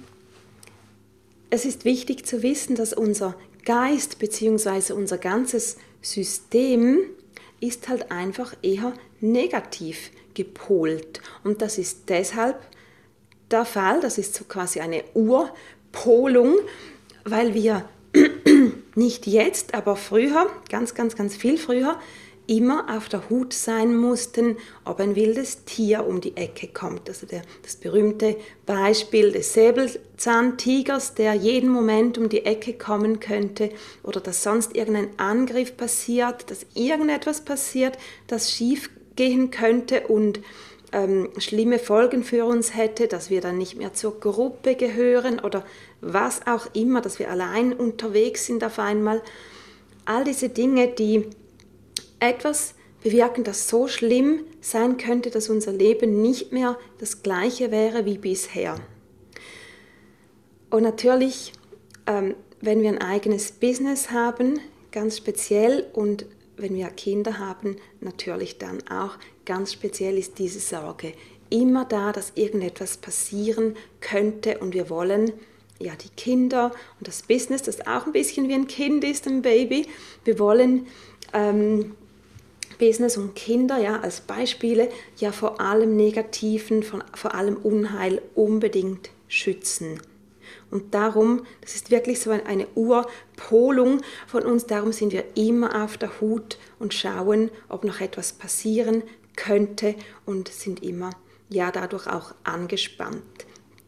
es 1.51 1.65
ist 1.65 1.85
wichtig 1.85 2.27
zu 2.27 2.43
wissen, 2.43 2.75
dass 2.75 2.93
unser 2.93 3.37
Geist 3.67 4.19
bzw. 4.19 4.95
unser 4.95 5.19
ganzes 5.19 5.77
System 6.01 7.01
ist 7.61 7.89
halt 7.89 8.11
einfach 8.11 8.55
eher 8.63 8.95
negativ 9.21 10.11
gepolt. 10.35 11.21
Und 11.45 11.61
das 11.61 11.77
ist 11.77 12.09
deshalb 12.09 12.59
der 13.51 13.65
Fall, 13.65 14.01
das 14.01 14.19
ist 14.19 14.35
so 14.35 14.45
quasi 14.45 14.81
eine 14.81 15.05
Urpolung, 15.15 16.55
weil 17.25 17.55
wir 17.55 17.89
nicht 18.95 19.27
jetzt, 19.27 19.75
aber 19.75 19.97
früher, 19.97 20.49
ganz, 20.71 20.95
ganz, 20.95 21.17
ganz 21.17 21.37
viel 21.37 21.59
früher, 21.59 21.99
immer 22.47 22.97
auf 22.97 23.09
der 23.09 23.29
Hut 23.29 23.53
sein 23.53 23.97
mussten, 23.97 24.57
ob 24.85 25.01
ein 25.01 25.17
wildes 25.17 25.65
Tier 25.65 26.07
um 26.07 26.21
die 26.21 26.37
Ecke 26.37 26.69
kommt. 26.69 27.09
Also 27.09 27.27
der, 27.27 27.43
das 27.63 27.77
berühmte 27.77 28.37
Beispiel 28.67 29.33
des 29.33 29.53
Säbelzahntigers, 29.53 31.15
der 31.15 31.35
jeden 31.35 31.71
Moment 31.71 32.19
um 32.19 32.29
die 32.29 32.45
Ecke 32.45 32.75
kommen 32.75 33.21
könnte 33.21 33.71
oder 34.03 34.21
dass 34.21 34.43
sonst 34.43 34.77
irgendein 34.77 35.09
Angriff 35.19 35.77
passiert, 35.77 36.51
dass 36.51 36.67
irgendetwas 36.75 37.41
passiert, 37.45 37.99
das 38.27 38.53
schief 38.53 38.91
gehen 39.17 39.51
könnte 39.51 40.07
und 40.07 40.41
ähm, 40.93 41.31
schlimme 41.39 41.79
Folgen 41.79 42.23
für 42.23 42.45
uns 42.45 42.77
hätte, 42.77 43.09
dass 43.09 43.29
wir 43.31 43.41
dann 43.41 43.59
nicht 43.59 43.77
mehr 43.77 43.93
zur 43.93 44.21
Gruppe 44.21 44.77
gehören 44.77 45.41
oder 45.41 45.65
was 46.01 46.47
auch 46.47 46.67
immer, 46.75 47.01
dass 47.01 47.19
wir 47.19 47.31
allein 47.31 47.73
unterwegs 47.73 48.47
sind 48.47 48.63
auf 48.63 48.79
einmal. 48.79 49.21
All 50.05 50.23
diese 50.23 50.49
Dinge, 50.49 50.89
die 50.89 51.27
etwas 52.21 52.75
bewirken, 53.03 53.45
das 53.45 53.69
so 53.69 53.89
schlimm 53.89 54.41
sein 54.61 54.97
könnte, 54.97 55.31
dass 55.31 55.49
unser 55.49 55.73
Leben 55.73 56.23
nicht 56.23 56.53
mehr 56.53 56.79
das 56.99 57.23
gleiche 57.23 57.71
wäre 57.71 58.05
wie 58.05 58.19
bisher. 58.19 58.77
Und 60.71 60.83
natürlich, 60.83 61.53
ähm, 62.07 62.35
wenn 62.61 62.83
wir 62.83 62.91
ein 62.91 63.01
eigenes 63.01 63.53
Business 63.53 64.11
haben, 64.11 64.59
ganz 64.91 65.19
speziell 65.19 65.87
und 65.93 66.27
wenn 66.57 66.75
wir 66.75 66.89
Kinder 66.89 67.39
haben, 67.39 67.77
natürlich 68.01 68.59
dann 68.59 68.87
auch 68.89 69.19
ganz 69.45 69.73
speziell 69.73 70.19
ist 70.19 70.39
diese 70.39 70.59
Sorge 70.59 71.13
immer 71.51 71.85
da, 71.85 72.13
dass 72.13 72.33
irgendetwas 72.35 72.97
passieren 72.97 73.77
könnte 74.01 74.59
und 74.59 74.75
wir 74.75 74.91
wollen 74.91 75.33
ja 75.79 75.95
die 75.95 76.09
Kinder 76.17 76.73
und 76.99 77.07
das 77.07 77.23
Business, 77.23 77.63
das 77.63 77.87
auch 77.87 78.07
ein 78.07 78.13
bisschen 78.13 78.49
wie 78.49 78.55
ein 78.55 78.67
Kind 78.67 79.05
ist, 79.05 79.27
ein 79.27 79.43
Baby, 79.43 79.87
wir 80.25 80.39
wollen 80.39 80.87
ähm, 81.33 81.95
Business 82.79 83.17
und 83.17 83.35
Kinder 83.35 83.79
ja 83.79 84.01
als 84.01 84.21
Beispiele 84.21 84.89
ja 85.17 85.33
vor 85.33 85.61
allem 85.61 85.97
Negativen, 85.97 86.83
von, 86.83 87.03
vor 87.15 87.35
allem 87.35 87.57
Unheil 87.57 88.23
unbedingt 88.35 89.11
schützen. 89.29 90.01
Und 90.71 90.95
darum, 90.95 91.47
das 91.61 91.75
ist 91.75 91.91
wirklich 91.91 92.21
so 92.21 92.31
eine 92.31 92.67
Urpolung 92.75 94.01
von 94.27 94.45
uns, 94.45 94.67
darum 94.67 94.93
sind 94.93 95.13
wir 95.13 95.25
immer 95.35 95.85
auf 95.85 95.97
der 95.97 96.21
Hut 96.21 96.59
und 96.79 96.93
schauen, 96.93 97.51
ob 97.69 97.85
noch 97.85 98.01
etwas 98.01 98.33
passieren 98.33 99.03
könnte 99.37 99.95
und 100.25 100.49
sind 100.49 100.83
immer 100.83 101.11
ja 101.49 101.71
dadurch 101.71 102.07
auch 102.07 102.35
angespannt. 102.43 103.23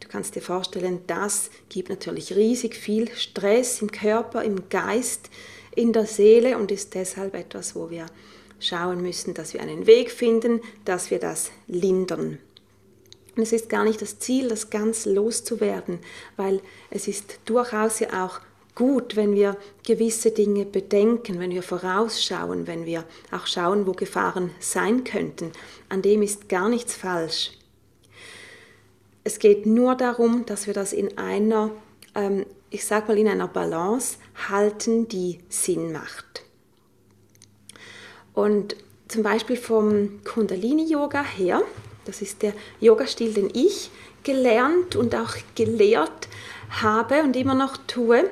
Du 0.00 0.08
kannst 0.08 0.36
dir 0.36 0.42
vorstellen, 0.42 1.00
das 1.06 1.50
gibt 1.68 1.88
natürlich 1.90 2.34
riesig 2.34 2.76
viel 2.76 3.10
Stress 3.14 3.82
im 3.82 3.90
Körper, 3.90 4.44
im 4.44 4.68
Geist, 4.68 5.28
in 5.74 5.92
der 5.92 6.06
Seele 6.06 6.56
und 6.58 6.70
ist 6.70 6.94
deshalb 6.94 7.34
etwas, 7.34 7.74
wo 7.74 7.90
wir 7.90 8.06
schauen 8.60 9.02
müssen, 9.02 9.34
dass 9.34 9.54
wir 9.54 9.60
einen 9.60 9.86
Weg 9.86 10.10
finden, 10.10 10.60
dass 10.84 11.10
wir 11.10 11.18
das 11.18 11.50
lindern. 11.66 12.38
Und 13.36 13.42
es 13.42 13.52
ist 13.52 13.68
gar 13.68 13.84
nicht 13.84 14.02
das 14.02 14.18
Ziel, 14.18 14.48
das 14.48 14.68
ganz 14.68 15.06
loszuwerden, 15.06 16.00
weil 16.36 16.60
es 16.90 17.06
ist 17.06 17.38
durchaus 17.44 18.00
ja 18.00 18.24
auch 18.24 18.40
gut, 18.74 19.16
wenn 19.16 19.34
wir 19.34 19.56
gewisse 19.84 20.30
Dinge 20.30 20.64
bedenken, 20.64 21.38
wenn 21.40 21.50
wir 21.50 21.62
vorausschauen, 21.62 22.66
wenn 22.66 22.84
wir 22.84 23.04
auch 23.32 23.46
schauen, 23.46 23.86
wo 23.86 23.92
Gefahren 23.92 24.50
sein 24.60 25.04
könnten. 25.04 25.52
An 25.88 26.02
dem 26.02 26.22
ist 26.22 26.48
gar 26.48 26.68
nichts 26.68 26.94
falsch. 26.94 27.52
Es 29.24 29.38
geht 29.38 29.66
nur 29.66 29.94
darum, 29.94 30.46
dass 30.46 30.66
wir 30.66 30.74
das 30.74 30.92
in 30.92 31.18
einer, 31.18 31.70
ähm, 32.14 32.46
ich 32.70 32.86
sag 32.86 33.08
mal, 33.08 33.18
in 33.18 33.28
einer 33.28 33.48
Balance 33.48 34.18
halten, 34.48 35.06
die 35.06 35.40
Sinn 35.48 35.92
macht. 35.92 36.47
Und 38.38 38.76
zum 39.08 39.24
Beispiel 39.24 39.56
vom 39.56 40.22
Kundalini-Yoga 40.22 41.24
her, 41.24 41.60
das 42.04 42.22
ist 42.22 42.42
der 42.42 42.52
Yoga-Stil, 42.78 43.34
den 43.34 43.50
ich 43.52 43.90
gelernt 44.22 44.94
und 44.94 45.16
auch 45.16 45.34
gelehrt 45.56 46.28
habe 46.70 47.24
und 47.24 47.34
immer 47.34 47.56
noch 47.56 47.76
tue, 47.88 48.30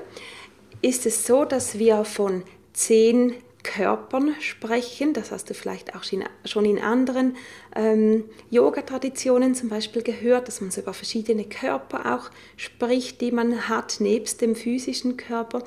ist 0.80 1.06
es 1.06 1.26
so, 1.26 1.44
dass 1.44 1.80
wir 1.80 2.04
von 2.04 2.44
zehn 2.72 3.34
Körpern 3.64 4.36
sprechen. 4.38 5.12
Das 5.12 5.32
hast 5.32 5.50
du 5.50 5.54
vielleicht 5.54 5.96
auch 5.96 6.04
schon 6.04 6.64
in 6.64 6.78
anderen 6.78 7.36
ähm, 7.74 8.26
Yoga-Traditionen 8.50 9.56
zum 9.56 9.70
Beispiel 9.70 10.02
gehört, 10.02 10.46
dass 10.46 10.60
man 10.60 10.70
so 10.70 10.82
über 10.82 10.94
verschiedene 10.94 11.46
Körper 11.46 12.14
auch 12.14 12.30
spricht, 12.56 13.20
die 13.20 13.32
man 13.32 13.68
hat, 13.68 13.96
nebst 13.98 14.40
dem 14.40 14.54
physischen 14.54 15.16
Körper. 15.16 15.64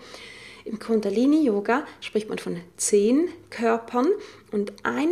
Im 0.69 0.77
Kundalini-Yoga 0.77 1.83
spricht 1.99 2.29
man 2.29 2.37
von 2.37 2.61
zehn 2.77 3.27
Körpern 3.49 4.05
und 4.51 4.71
ein, 4.83 5.09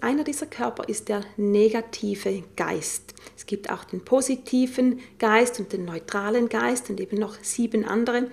einer 0.00 0.24
dieser 0.24 0.46
Körper 0.46 0.88
ist 0.88 1.08
der 1.08 1.20
negative 1.36 2.42
Geist. 2.56 3.14
Es 3.36 3.46
gibt 3.46 3.70
auch 3.70 3.84
den 3.84 4.04
positiven 4.04 4.98
Geist 5.20 5.60
und 5.60 5.72
den 5.72 5.84
neutralen 5.84 6.48
Geist 6.48 6.90
und 6.90 7.00
eben 7.00 7.18
noch 7.18 7.36
sieben 7.40 7.84
andere 7.84 8.32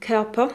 Körper. 0.00 0.50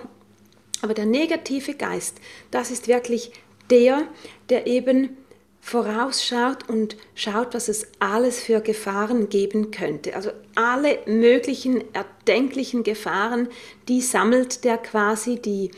Aber 0.82 0.96
der 0.96 1.06
negative 1.06 1.76
Geist, 1.76 2.18
das 2.50 2.72
ist 2.72 2.88
wirklich 2.88 3.32
der, 3.70 4.08
der 4.50 4.66
eben 4.66 5.18
vorausschaut 5.62 6.68
und 6.68 6.96
schaut, 7.16 7.54
was 7.54 7.68
es 7.68 7.88
alles 8.00 8.40
für 8.40 8.62
Gefahren 8.62 9.30
geben 9.30 9.72
könnte. 9.72 10.16
Also 10.16 10.32
alle 10.56 11.00
möglichen 11.06 11.84
erdenklichen 11.94 12.84
Gefahren, 12.84 13.50
die 13.88 14.02
sammelt 14.02 14.64
der 14.64 14.78
quasi, 14.78 15.40
die, 15.40 15.72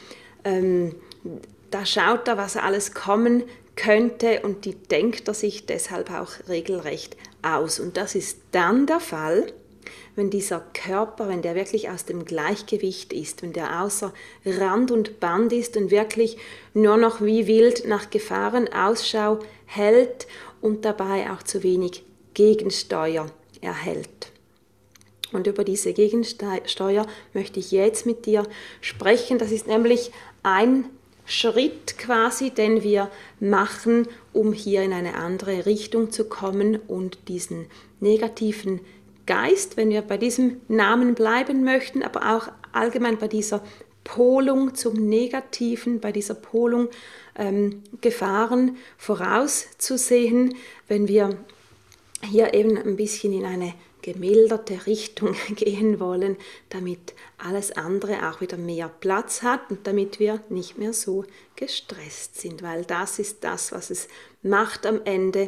ähm, 0.44 0.96
da 1.72 1.86
schaut 1.86 2.28
er, 2.28 2.38
was 2.38 2.58
alles 2.58 2.94
kommen 2.94 3.44
könnte 3.76 4.42
und 4.42 4.66
die 4.66 4.76
denkt 4.76 5.28
er 5.28 5.34
sich 5.34 5.66
deshalb 5.66 6.12
auch 6.12 6.32
regelrecht 6.48 7.18
aus. 7.42 7.80
Und 7.80 7.98
das 7.98 8.16
ist 8.16 8.38
dann 8.52 8.86
der 8.86 9.00
Fall, 9.00 9.52
wenn 10.16 10.30
dieser 10.30 10.64
Körper, 10.74 11.28
wenn 11.30 11.42
der 11.42 11.56
wirklich 11.56 11.90
aus 11.90 12.06
dem 12.06 12.26
Gleichgewicht 12.26 13.14
ist, 13.14 13.42
wenn 13.42 13.54
der 13.54 13.82
außer 13.82 14.14
Rand 14.46 14.92
und 14.92 15.20
Band 15.20 15.54
ist 15.54 15.78
und 15.78 15.90
wirklich 15.90 16.38
nur 16.74 16.98
noch 16.98 17.22
wie 17.22 17.48
wild 17.48 17.88
nach 17.88 18.10
Gefahren 18.10 18.72
Ausschau 18.72 19.40
hält 19.72 20.28
und 20.62 20.86
dabei 20.86 21.32
auch 21.32 21.44
zu 21.44 21.64
wenig 21.64 22.04
Gegensteuer 22.34 23.28
erhält. 23.62 24.32
Und 25.32 25.48
über 25.48 25.64
diese 25.64 25.94
Gegensteuer 25.94 27.08
möchte 27.34 27.60
ich 27.60 27.72
jetzt 27.72 28.06
mit 28.06 28.26
dir 28.26 28.46
sprechen. 28.82 29.38
Das 29.38 29.52
ist 29.52 29.68
nämlich 29.68 30.12
ein 30.44 30.86
Schritt 31.26 31.98
quasi, 31.98 32.50
den 32.50 32.84
wir 32.84 33.10
machen, 33.40 34.08
um 34.34 34.52
hier 34.52 34.82
in 34.82 34.92
eine 34.92 35.16
andere 35.16 35.66
Richtung 35.66 36.12
zu 36.12 36.26
kommen 36.26 36.78
und 36.88 37.30
diesen 37.30 37.68
negativen 38.02 38.82
Geist, 39.26 39.78
wenn 39.78 39.90
wir 39.90 40.02
bei 40.02 40.18
diesem 40.18 40.60
Namen 40.68 41.16
bleiben 41.16 41.64
möchten, 41.64 42.04
aber 42.04 42.36
auch 42.36 42.50
allgemein 42.74 43.18
bei 43.18 43.28
dieser 43.28 43.62
Polung 44.04 44.76
zum 44.76 44.94
Negativen, 45.10 46.00
bei 46.00 46.12
dieser 46.12 46.36
Polung 46.36 46.90
ähm, 47.36 47.84
Gefahren 48.02 48.78
vorauszusehen, 48.98 50.56
wenn 50.88 51.08
wir 51.08 51.38
hier 52.24 52.54
eben 52.54 52.78
ein 52.78 52.96
bisschen 52.96 53.34
in 53.34 53.46
eine 53.46 53.74
gemilderte 54.02 54.86
Richtung 54.86 55.36
gehen 55.56 56.00
wollen, 56.00 56.38
damit 56.70 57.14
alles 57.38 57.72
andere 57.72 58.30
auch 58.30 58.42
wieder 58.42 58.58
mehr 58.58 58.90
Platz 58.90 59.44
hat 59.44 59.70
und 59.70 59.86
damit 59.88 60.20
wir 60.20 60.44
nicht 60.50 60.78
mehr 60.78 60.94
so 60.94 61.26
gestresst 61.56 62.40
sind, 62.40 62.64
weil 62.64 62.86
das 62.86 63.20
ist 63.20 63.44
das, 63.44 63.72
was 63.72 63.90
es 63.90 64.08
macht 64.42 64.86
am 64.86 65.02
Ende, 65.06 65.48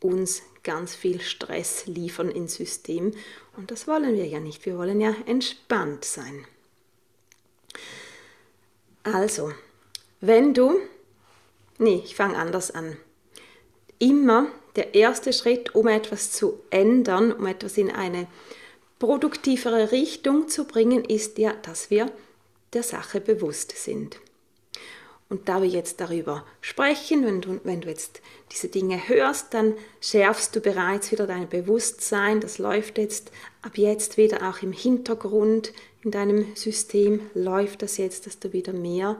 uns 0.00 0.42
ganz 0.62 0.94
viel 0.94 1.20
Stress 1.20 1.86
liefern 1.86 2.30
ins 2.30 2.54
System. 2.54 3.12
Und 3.56 3.70
das 3.70 3.86
wollen 3.86 4.14
wir 4.14 4.26
ja 4.26 4.40
nicht. 4.40 4.64
Wir 4.66 4.78
wollen 4.78 5.00
ja 5.00 5.14
entspannt 5.26 6.04
sein. 6.04 6.44
Also, 9.04 9.52
wenn 10.20 10.54
du, 10.54 10.78
nee, 11.78 12.02
ich 12.04 12.14
fange 12.14 12.36
anders 12.36 12.70
an. 12.70 12.96
Immer 13.98 14.46
der 14.76 14.94
erste 14.94 15.32
Schritt, 15.32 15.74
um 15.74 15.88
etwas 15.88 16.32
zu 16.32 16.60
ändern, 16.70 17.32
um 17.32 17.46
etwas 17.46 17.76
in 17.76 17.90
eine 17.90 18.26
produktivere 18.98 19.90
Richtung 19.92 20.48
zu 20.48 20.64
bringen, 20.64 21.04
ist 21.04 21.38
ja, 21.38 21.52
dass 21.52 21.90
wir 21.90 22.10
der 22.72 22.82
Sache 22.82 23.20
bewusst 23.20 23.76
sind. 23.76 24.18
Und 25.28 25.48
da 25.48 25.62
wir 25.62 25.68
jetzt 25.68 26.00
darüber 26.00 26.44
sprechen, 26.60 27.24
wenn 27.24 27.40
du, 27.40 27.58
wenn 27.64 27.80
du 27.80 27.88
jetzt 27.88 28.20
diese 28.52 28.68
Dinge 28.68 29.08
hörst, 29.08 29.54
dann 29.54 29.74
schärfst 30.00 30.54
du 30.54 30.60
bereits 30.60 31.10
wieder 31.10 31.26
dein 31.26 31.48
Bewusstsein. 31.48 32.40
Das 32.40 32.58
läuft 32.58 32.98
jetzt 32.98 33.32
ab 33.62 33.78
jetzt 33.78 34.18
wieder 34.18 34.48
auch 34.48 34.62
im 34.62 34.72
Hintergrund 34.72 35.72
in 36.04 36.10
deinem 36.10 36.54
System, 36.56 37.20
läuft 37.34 37.82
das 37.82 37.96
jetzt, 37.96 38.26
dass 38.26 38.38
du 38.38 38.52
wieder 38.52 38.72
mehr 38.72 39.16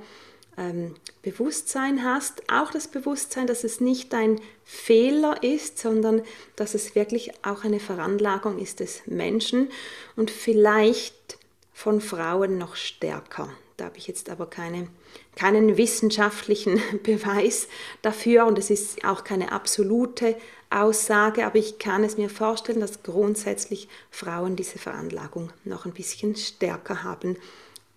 ähm, 0.59 0.95
Bewusstsein 1.23 2.05
hast. 2.05 2.43
Auch 2.51 2.71
das 2.71 2.89
Bewusstsein, 2.89 3.47
dass 3.47 3.65
es 3.65 3.81
nicht 3.81 4.13
dein 4.13 4.41
Fehler 4.65 5.43
ist, 5.43 5.79
sondern 5.79 6.23
dass 6.57 6.75
es 6.75 6.95
wirklich 6.95 7.33
auch 7.45 7.65
eine 7.65 7.81
Veranlagung 7.81 8.59
ist 8.59 8.81
des 8.81 9.03
Menschen 9.07 9.71
und 10.17 10.31
vielleicht 10.31 11.39
von 11.73 12.01
Frauen 12.01 12.59
noch 12.59 12.77
stärker. 12.77 13.49
Da 13.77 13.87
habe 13.87 13.99
ich 13.99 14.07
jetzt 14.07 14.29
aber 14.29 14.47
keine, 14.47 14.89
keinen 15.37 15.77
wissenschaftlichen 15.77 16.81
Beweis 17.03 17.69
dafür 18.03 18.47
und 18.47 18.59
es 18.59 18.71
ist 18.71 19.05
auch 19.05 19.25
keine 19.25 19.53
absolute 19.53 20.37
Aussage, 20.73 21.47
aber 21.47 21.57
ich 21.57 21.79
kann 21.79 22.05
es 22.05 22.17
mir 22.17 22.31
vorstellen, 22.31 22.81
dass 22.81 23.03
grundsätzlich 23.03 23.89
Frauen 24.11 24.57
diese 24.57 24.79
Veranlagung 24.79 25.53
noch 25.65 25.87
ein 25.87 25.93
bisschen 25.93 26.37
stärker 26.37 27.03
haben, 27.03 27.37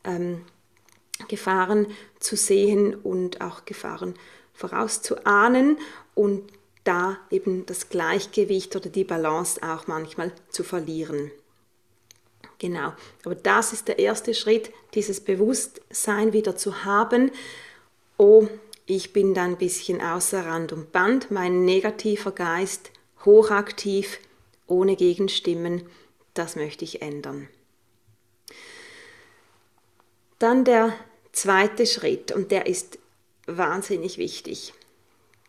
ähm, 0.03 0.41
Gefahren 1.27 1.87
zu 2.19 2.35
sehen 2.35 2.93
und 2.93 3.41
auch 3.41 3.65
Gefahren 3.65 4.15
vorauszuahnen 4.53 5.77
und 6.13 6.43
da 6.83 7.17
eben 7.31 7.65
das 7.65 7.89
Gleichgewicht 7.89 8.75
oder 8.75 8.89
die 8.89 9.03
Balance 9.03 9.61
auch 9.63 9.87
manchmal 9.87 10.31
zu 10.49 10.63
verlieren. 10.63 11.31
Genau. 12.59 12.93
Aber 13.25 13.35
das 13.35 13.73
ist 13.73 13.87
der 13.87 13.99
erste 13.99 14.33
Schritt, 14.33 14.71
dieses 14.93 15.19
Bewusstsein 15.19 16.31
wieder 16.31 16.55
zu 16.55 16.85
haben. 16.85 17.31
Oh, 18.17 18.47
ich 18.85 19.13
bin 19.13 19.33
da 19.33 19.43
ein 19.43 19.57
bisschen 19.57 20.01
außer 20.01 20.45
Rand 20.45 20.71
und 20.71 20.91
Band, 20.91 21.31
mein 21.31 21.65
negativer 21.65 22.31
Geist 22.31 22.91
hochaktiv, 23.23 24.19
ohne 24.67 24.95
Gegenstimmen, 24.95 25.87
das 26.33 26.55
möchte 26.55 26.83
ich 26.83 27.01
ändern. 27.01 27.47
Dann 30.37 30.65
der 30.65 30.93
zweite 31.31 31.85
Schritt 31.85 32.31
und 32.31 32.51
der 32.51 32.67
ist 32.67 32.99
wahnsinnig 33.47 34.17
wichtig 34.17 34.73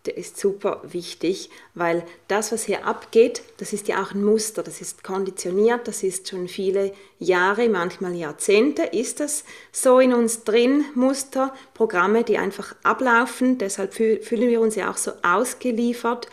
der 0.06 0.16
ist 0.16 0.38
super 0.38 0.80
wichtig, 0.84 1.50
weil 1.74 2.04
das, 2.28 2.52
was 2.52 2.64
hier 2.64 2.86
abgeht, 2.86 3.42
das 3.58 3.72
ist 3.72 3.88
ja 3.88 4.02
auch 4.02 4.12
ein 4.12 4.24
Muster, 4.24 4.62
das 4.62 4.80
ist 4.80 5.02
konditioniert, 5.02 5.88
das 5.88 6.02
ist 6.02 6.28
schon 6.28 6.48
viele 6.48 6.92
Jahre, 7.18 7.68
manchmal 7.68 8.14
Jahrzehnte, 8.14 8.84
ist 8.84 9.20
das 9.20 9.44
so 9.72 9.98
in 9.98 10.14
uns 10.14 10.44
drin, 10.44 10.84
Muster, 10.94 11.54
Programme, 11.74 12.24
die 12.24 12.38
einfach 12.38 12.74
ablaufen, 12.82 13.58
deshalb 13.58 13.94
fühlen 13.94 14.48
wir 14.48 14.60
uns 14.60 14.76
ja 14.76 14.90
auch 14.90 14.96
so 14.96 15.12
ausgeliefert. 15.22 16.28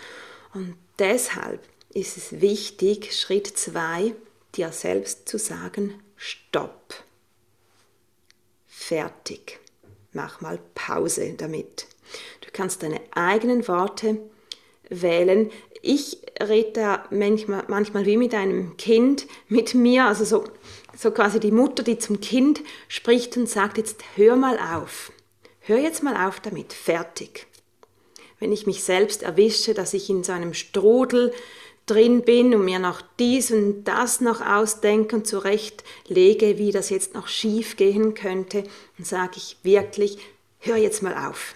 Und 0.53 0.75
deshalb 0.99 1.61
ist 1.93 2.17
es 2.17 2.41
wichtig, 2.41 3.13
Schritt 3.19 3.47
zwei, 3.47 4.13
dir 4.55 4.71
selbst 4.71 5.27
zu 5.27 5.37
sagen, 5.37 5.99
stopp, 6.15 6.93
fertig, 8.67 9.59
mach 10.11 10.41
mal 10.41 10.59
Pause 10.75 11.33
damit. 11.37 11.87
Du 12.41 12.49
kannst 12.51 12.83
deine 12.83 13.02
eigenen 13.15 13.67
Worte 13.67 14.17
wählen. 14.89 15.51
Ich 15.81 16.19
rede 16.41 16.71
da 16.73 17.05
manchmal, 17.09 17.63
manchmal 17.67 18.05
wie 18.05 18.17
mit 18.17 18.33
einem 18.33 18.77
Kind, 18.77 19.27
mit 19.47 19.73
mir, 19.73 20.05
also 20.05 20.23
so, 20.23 20.45
so 20.97 21.11
quasi 21.11 21.39
die 21.39 21.51
Mutter, 21.51 21.83
die 21.83 21.97
zum 21.97 22.21
Kind 22.21 22.61
spricht 22.87 23.35
und 23.37 23.49
sagt, 23.49 23.77
jetzt 23.77 24.03
hör 24.15 24.35
mal 24.35 24.57
auf. 24.75 25.11
Hör 25.61 25.77
jetzt 25.77 26.03
mal 26.03 26.27
auf 26.27 26.39
damit, 26.39 26.73
fertig. 26.73 27.47
Wenn 28.39 28.51
ich 28.51 28.67
mich 28.67 28.83
selbst 28.83 29.23
erwische, 29.23 29.73
dass 29.73 29.93
ich 29.93 30.09
in 30.09 30.23
so 30.23 30.33
einem 30.33 30.53
Strudel 30.53 31.33
drin 31.85 32.21
bin 32.23 32.53
und 32.53 32.65
mir 32.65 32.79
noch 32.79 33.01
dies 33.19 33.51
und 33.51 33.85
das 33.85 34.21
noch 34.21 34.41
ausdenke 34.41 35.15
und 35.15 35.27
zurechtlege, 35.27 36.57
wie 36.57 36.71
das 36.71 36.89
jetzt 36.89 37.13
noch 37.13 37.27
schief 37.27 37.75
gehen 37.77 38.13
könnte, 38.13 38.63
dann 38.97 39.05
sage 39.05 39.33
ich 39.37 39.57
wirklich, 39.63 40.17
hör 40.59 40.77
jetzt 40.77 41.03
mal 41.03 41.27
auf. 41.27 41.55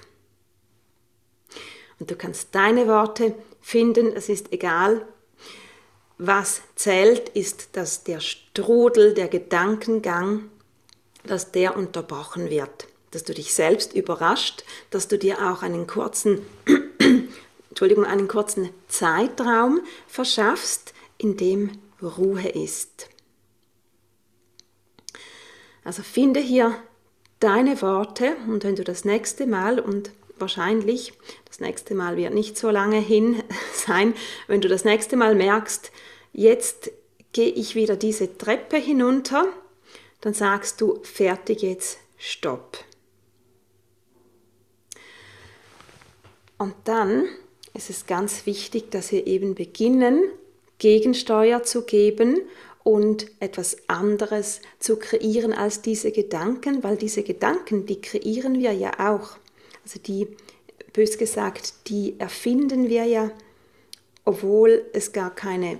Und 2.00 2.12
du 2.12 2.16
kannst 2.16 2.54
deine 2.54 2.88
Worte 2.88 3.36
finden, 3.62 4.14
es 4.16 4.30
ist 4.30 4.54
egal. 4.54 5.06
Was 6.18 6.62
zählt, 6.76 7.30
ist, 7.30 7.76
dass 7.76 8.04
der 8.04 8.20
Strudel, 8.20 9.14
der 9.14 9.28
Gedankengang, 9.28 10.50
dass 11.24 11.52
der 11.52 11.76
unterbrochen 11.76 12.50
wird. 12.50 12.88
Dass 13.12 13.24
du 13.24 13.34
dich 13.34 13.54
selbst 13.54 13.94
überrascht, 13.94 14.64
dass 14.90 15.08
du 15.08 15.18
dir 15.18 15.52
auch 15.52 15.62
einen 15.62 15.88
kurzen, 15.88 16.42
Entschuldigung, 17.70 18.06
einen 18.06 18.28
kurzen 18.28 18.70
Zeitraum 18.88 19.82
verschaffst, 20.08 20.94
in 21.18 21.38
dem 21.38 21.72
Ruhe 22.02 22.48
ist. 22.48 23.10
Also 25.84 26.04
finde 26.04 26.40
hier 26.40 26.76
deine 27.40 27.82
Worte 27.82 28.36
und 28.48 28.64
wenn 28.64 28.76
du 28.76 28.84
das 28.84 29.06
nächste 29.06 29.48
Mal 29.48 29.80
und 29.80 30.12
wahrscheinlich, 30.40 31.14
das 31.46 31.60
nächste 31.60 31.96
Mal 31.96 32.18
wird 32.18 32.34
nicht 32.34 32.58
so 32.58 32.70
lange 32.70 33.00
hin 33.00 33.44
sein, 33.74 34.14
wenn 34.48 34.62
du 34.62 34.68
das 34.68 34.86
nächste 34.86 35.18
Mal 35.18 35.36
merkst, 35.36 35.92
jetzt 36.34 36.92
gehe 37.34 37.50
ich 37.50 37.76
wieder 37.76 37.96
diese 37.96 38.38
Treppe 38.38 38.78
hinunter, 38.78 39.46
dann 40.22 40.34
sagst 40.34 40.82
du, 40.82 41.00
fertig 41.04 41.62
jetzt, 41.62 42.00
stopp. 42.18 42.84
Und 46.58 46.74
dann 46.86 47.26
ist 47.74 47.90
es 47.90 48.08
ganz 48.08 48.46
wichtig, 48.46 48.90
dass 48.90 49.12
wir 49.12 49.28
eben 49.28 49.54
beginnen, 49.54 50.24
Gegensteuer 50.80 51.64
zu 51.64 51.84
geben 51.84 52.42
und 52.84 53.28
etwas 53.40 53.90
anderes 53.90 54.62
zu 54.80 54.98
kreieren 54.98 55.54
als 55.54 55.82
diese 55.82 56.12
Gedanken, 56.12 56.84
weil 56.84 56.98
diese 56.98 57.22
Gedanken, 57.24 57.86
die 57.86 58.02
kreieren 58.02 58.60
wir 58.60 58.72
ja 58.72 59.12
auch. 59.12 59.38
Also 59.88 60.02
die, 60.02 60.28
bös 60.92 61.18
gesagt, 61.18 61.88
die 61.88 62.20
erfinden 62.20 62.90
wir 62.90 63.06
ja, 63.06 63.32
obwohl 64.26 64.84
es 64.92 65.14
gar 65.14 65.34
keine 65.34 65.80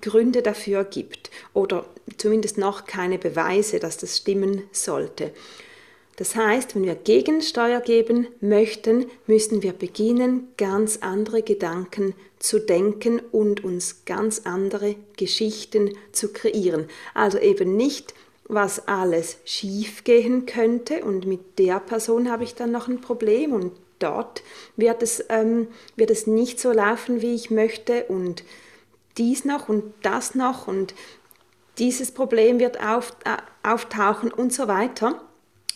Gründe 0.00 0.42
dafür 0.42 0.84
gibt 0.84 1.32
oder 1.54 1.84
zumindest 2.18 2.56
noch 2.56 2.84
keine 2.84 3.18
Beweise, 3.18 3.80
dass 3.80 3.96
das 3.96 4.18
stimmen 4.18 4.62
sollte. 4.70 5.32
Das 6.14 6.36
heißt, 6.36 6.76
wenn 6.76 6.84
wir 6.84 6.94
Gegensteuer 6.94 7.80
geben 7.80 8.28
möchten, 8.40 9.06
müssen 9.26 9.64
wir 9.64 9.72
beginnen, 9.72 10.46
ganz 10.56 10.98
andere 10.98 11.42
Gedanken 11.42 12.14
zu 12.38 12.60
denken 12.60 13.20
und 13.32 13.64
uns 13.64 14.04
ganz 14.04 14.42
andere 14.44 14.94
Geschichten 15.16 15.98
zu 16.12 16.32
kreieren. 16.32 16.86
Also 17.12 17.38
eben 17.38 17.76
nicht 17.76 18.14
was 18.48 18.88
alles 18.88 19.38
schief 19.44 20.04
gehen 20.04 20.46
könnte. 20.46 21.04
Und 21.04 21.26
mit 21.26 21.58
der 21.58 21.80
Person 21.80 22.30
habe 22.30 22.44
ich 22.44 22.54
dann 22.54 22.70
noch 22.72 22.88
ein 22.88 23.00
Problem. 23.00 23.52
Und 23.52 23.72
dort 23.98 24.42
wird 24.76 25.02
es, 25.02 25.24
ähm, 25.28 25.68
wird 25.96 26.10
es 26.10 26.26
nicht 26.26 26.58
so 26.58 26.72
laufen, 26.72 27.22
wie 27.22 27.34
ich 27.34 27.50
möchte. 27.50 28.04
Und 28.04 28.42
dies 29.18 29.44
noch 29.44 29.68
und 29.68 29.92
das 30.02 30.34
noch. 30.34 30.66
Und 30.66 30.94
dieses 31.78 32.10
Problem 32.10 32.58
wird 32.58 32.80
auf, 32.80 33.12
äh, 33.24 33.36
auftauchen 33.68 34.32
und 34.32 34.52
so 34.52 34.66
weiter, 34.66 35.20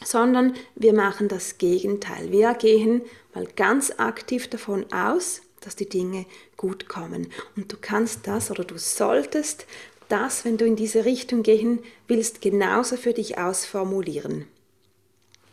sondern 0.04 0.54
wir 0.74 0.94
machen 0.94 1.28
das 1.28 1.58
Gegenteil. 1.58 2.32
Wir 2.32 2.54
gehen 2.54 3.02
mal 3.34 3.46
ganz 3.46 3.92
aktiv 3.98 4.48
davon 4.48 4.86
aus, 4.92 5.42
dass 5.60 5.76
die 5.76 5.88
Dinge 5.88 6.26
gut 6.56 6.88
kommen. 6.88 7.28
Und 7.56 7.72
du 7.72 7.76
kannst 7.80 8.26
das 8.26 8.50
oder 8.50 8.64
du 8.64 8.78
solltest 8.78 9.66
das, 10.12 10.44
wenn 10.44 10.58
du 10.58 10.66
in 10.66 10.76
diese 10.76 11.04
Richtung 11.04 11.42
gehen 11.42 11.80
willst, 12.06 12.42
genauso 12.42 12.96
für 12.96 13.14
dich 13.14 13.38
ausformulieren. 13.38 14.46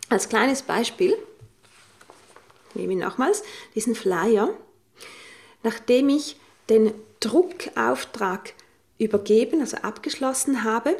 Als 0.09 0.27
kleines 0.27 0.63
Beispiel, 0.63 1.15
nehme 2.73 2.93
ich 2.93 2.99
nochmals 2.99 3.43
diesen 3.73 3.95
Flyer, 3.95 4.53
nachdem 5.63 6.09
ich 6.09 6.35
den 6.67 6.93
Druckauftrag 7.21 8.53
übergeben, 8.97 9.61
also 9.61 9.77
abgeschlossen 9.77 10.63
habe, 10.65 10.97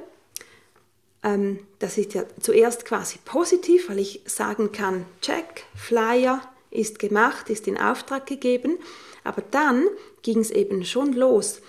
ähm, 1.22 1.60
das 1.80 1.98
ist 1.98 2.14
ja 2.14 2.24
zuerst 2.40 2.86
quasi 2.86 3.20
positiv, 3.26 3.90
weil 3.90 4.00
ich 4.00 4.22
sagen 4.26 4.72
kann, 4.72 5.06
check, 5.22 5.66
Flyer 5.76 6.42
ist 6.72 6.98
gemacht, 6.98 7.50
ist 7.50 7.68
in 7.68 7.78
Auftrag 7.78 8.26
gegeben, 8.26 8.78
aber 9.26 9.44
dann 9.52 9.86
ging 10.22 10.40
es 10.40 10.50
eben 10.50 10.86
schon 10.86 11.12
los 11.12 11.62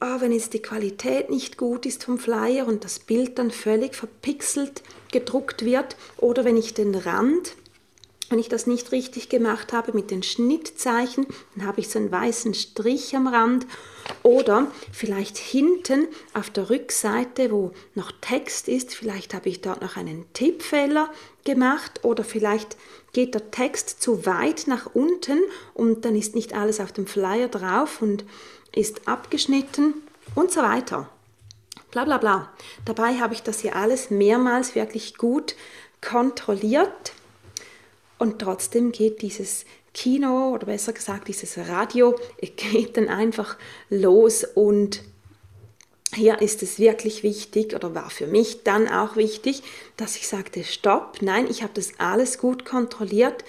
oh, 0.00 0.20
wenn 0.20 0.32
jetzt 0.32 0.54
die 0.54 0.62
Qualität 0.62 1.30
nicht 1.30 1.56
gut 1.56 1.86
ist 1.86 2.04
vom 2.04 2.18
Flyer 2.18 2.66
und 2.66 2.84
das 2.84 2.98
Bild 2.98 3.38
dann 3.38 3.50
völlig 3.50 3.94
verpixelt 3.94 4.82
gedruckt 5.12 5.64
wird 5.64 5.96
oder 6.16 6.44
wenn 6.44 6.56
ich 6.56 6.74
den 6.74 6.94
Rand 6.94 7.54
wenn 8.30 8.38
ich 8.38 8.48
das 8.48 8.68
nicht 8.68 8.92
richtig 8.92 9.28
gemacht 9.28 9.72
habe 9.72 9.92
mit 9.92 10.12
den 10.12 10.22
Schnittzeichen, 10.22 11.26
dann 11.56 11.66
habe 11.66 11.80
ich 11.80 11.88
so 11.88 11.98
einen 11.98 12.12
weißen 12.12 12.54
Strich 12.54 13.14
am 13.16 13.26
Rand. 13.26 13.66
Oder 14.22 14.70
vielleicht 14.92 15.36
hinten 15.36 16.06
auf 16.32 16.48
der 16.48 16.70
Rückseite, 16.70 17.50
wo 17.50 17.72
noch 17.96 18.12
Text 18.20 18.68
ist, 18.68 18.94
vielleicht 18.94 19.34
habe 19.34 19.48
ich 19.48 19.60
dort 19.60 19.82
noch 19.82 19.96
einen 19.96 20.32
Tippfehler 20.32 21.10
gemacht 21.44 22.04
oder 22.04 22.22
vielleicht 22.22 22.76
geht 23.12 23.34
der 23.34 23.50
Text 23.50 24.02
zu 24.02 24.26
weit 24.26 24.66
nach 24.66 24.86
unten 24.94 25.40
und 25.74 26.04
dann 26.04 26.14
ist 26.14 26.34
nicht 26.34 26.54
alles 26.54 26.80
auf 26.80 26.92
dem 26.92 27.06
Flyer 27.06 27.48
drauf 27.48 28.02
und 28.02 28.24
ist 28.74 29.08
abgeschnitten 29.08 29.94
und 30.34 30.52
so 30.52 30.62
weiter. 30.62 31.08
Bla 31.90 32.04
bla 32.04 32.18
bla. 32.18 32.52
Dabei 32.84 33.14
habe 33.14 33.34
ich 33.34 33.42
das 33.42 33.60
hier 33.60 33.74
alles 33.74 34.10
mehrmals 34.10 34.74
wirklich 34.74 35.16
gut 35.16 35.56
kontrolliert 36.00 37.12
und 38.18 38.38
trotzdem 38.38 38.92
geht 38.92 39.22
dieses 39.22 39.64
Kino 39.92 40.50
oder 40.54 40.66
besser 40.66 40.92
gesagt 40.92 41.28
dieses 41.28 41.58
Radio 41.58 42.16
geht 42.40 42.96
dann 42.96 43.08
einfach 43.08 43.56
los 43.88 44.44
und 44.44 45.02
hier 46.14 46.42
ist 46.42 46.62
es 46.62 46.78
wirklich 46.78 47.22
wichtig 47.22 47.74
oder 47.74 47.94
war 47.94 48.10
für 48.10 48.26
mich 48.26 48.64
dann 48.64 48.88
auch 48.88 49.16
wichtig, 49.16 49.62
dass 49.96 50.16
ich 50.16 50.26
sagte, 50.28 50.64
stopp, 50.64 51.18
nein, 51.20 51.46
ich 51.48 51.62
habe 51.62 51.72
das 51.74 51.92
alles 51.98 52.38
gut 52.38 52.64
kontrolliert. 52.64 53.44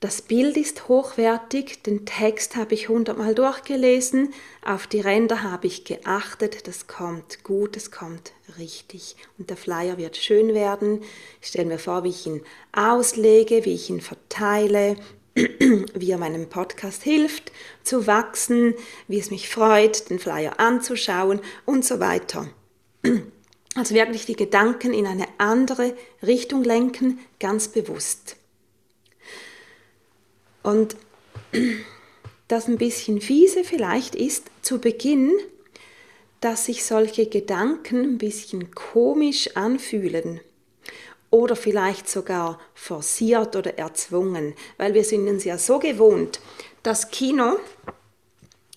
Das 0.00 0.20
Bild 0.20 0.58
ist 0.58 0.88
hochwertig, 0.88 1.82
den 1.82 2.04
Text 2.04 2.54
habe 2.54 2.74
ich 2.74 2.90
hundertmal 2.90 3.34
durchgelesen, 3.34 4.34
auf 4.62 4.86
die 4.86 5.00
Ränder 5.00 5.42
habe 5.42 5.66
ich 5.66 5.84
geachtet, 5.84 6.68
das 6.68 6.86
kommt 6.86 7.42
gut, 7.44 7.78
es 7.78 7.90
kommt 7.90 8.32
richtig. 8.58 9.16
Und 9.38 9.48
der 9.48 9.56
Flyer 9.56 9.96
wird 9.96 10.18
schön 10.18 10.52
werden. 10.52 11.02
Ich 11.40 11.48
stelle 11.48 11.66
mir 11.66 11.78
vor, 11.78 12.04
wie 12.04 12.10
ich 12.10 12.26
ihn 12.26 12.42
auslege, 12.72 13.64
wie 13.64 13.74
ich 13.74 13.88
ihn 13.88 14.02
verteile, 14.02 14.96
wie 15.94 16.10
er 16.10 16.16
meinem 16.16 16.48
Podcast 16.48 17.02
hilft 17.02 17.52
zu 17.82 18.06
wachsen, 18.06 18.74
wie 19.06 19.18
es 19.18 19.30
mich 19.30 19.50
freut, 19.50 20.08
den 20.08 20.18
Flyer 20.18 20.58
anzuschauen 20.58 21.40
und 21.64 21.84
so 21.84 22.00
weiter. 22.00 22.48
Also 23.74 23.94
wirklich 23.94 24.24
die 24.24 24.36
Gedanken 24.36 24.94
in 24.94 25.06
eine 25.06 25.26
andere 25.36 25.94
Richtung 26.22 26.64
lenken, 26.64 27.18
ganz 27.38 27.68
bewusst. 27.68 28.36
Und 30.62 30.96
das 32.48 32.68
ein 32.68 32.78
bisschen 32.78 33.20
fiese 33.20 33.64
vielleicht 33.64 34.14
ist 34.14 34.46
zu 34.62 34.78
Beginn, 34.78 35.30
dass 36.40 36.64
sich 36.64 36.86
solche 36.86 37.26
Gedanken 37.26 38.14
ein 38.14 38.16
bisschen 38.18 38.70
komisch 38.70 39.54
anfühlen 39.56 40.40
oder 41.36 41.56
vielleicht 41.56 42.08
sogar 42.08 42.58
forciert 42.74 43.56
oder 43.56 43.78
erzwungen, 43.78 44.54
weil 44.78 44.94
wir 44.94 45.04
sind 45.04 45.28
uns 45.28 45.44
ja 45.44 45.58
so 45.58 45.78
gewohnt, 45.78 46.40
dass 46.82 47.10
Kino, 47.10 47.58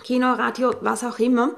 Kino, 0.03 0.33
Radio, 0.33 0.73
was 0.81 1.03
auch 1.03 1.19
immer, 1.19 1.55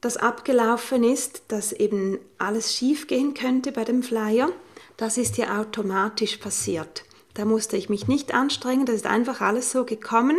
das 0.00 0.16
abgelaufen 0.16 1.04
ist, 1.04 1.42
dass 1.48 1.72
eben 1.72 2.18
alles 2.38 2.74
schief 2.74 3.06
gehen 3.06 3.34
könnte 3.34 3.72
bei 3.72 3.84
dem 3.84 4.02
Flyer, 4.02 4.48
das 4.96 5.16
ist 5.18 5.36
ja 5.36 5.60
automatisch 5.60 6.38
passiert. 6.38 7.04
Da 7.34 7.44
musste 7.44 7.76
ich 7.76 7.88
mich 7.88 8.08
nicht 8.08 8.34
anstrengen, 8.34 8.84
das 8.84 8.96
ist 8.96 9.06
einfach 9.06 9.40
alles 9.40 9.70
so 9.70 9.84
gekommen. 9.84 10.36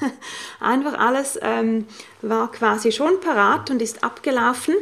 einfach 0.60 0.94
alles 0.98 1.38
ähm, 1.42 1.86
war 2.22 2.52
quasi 2.52 2.92
schon 2.92 3.20
parat 3.20 3.70
und 3.70 3.82
ist 3.82 4.04
abgelaufen. 4.04 4.74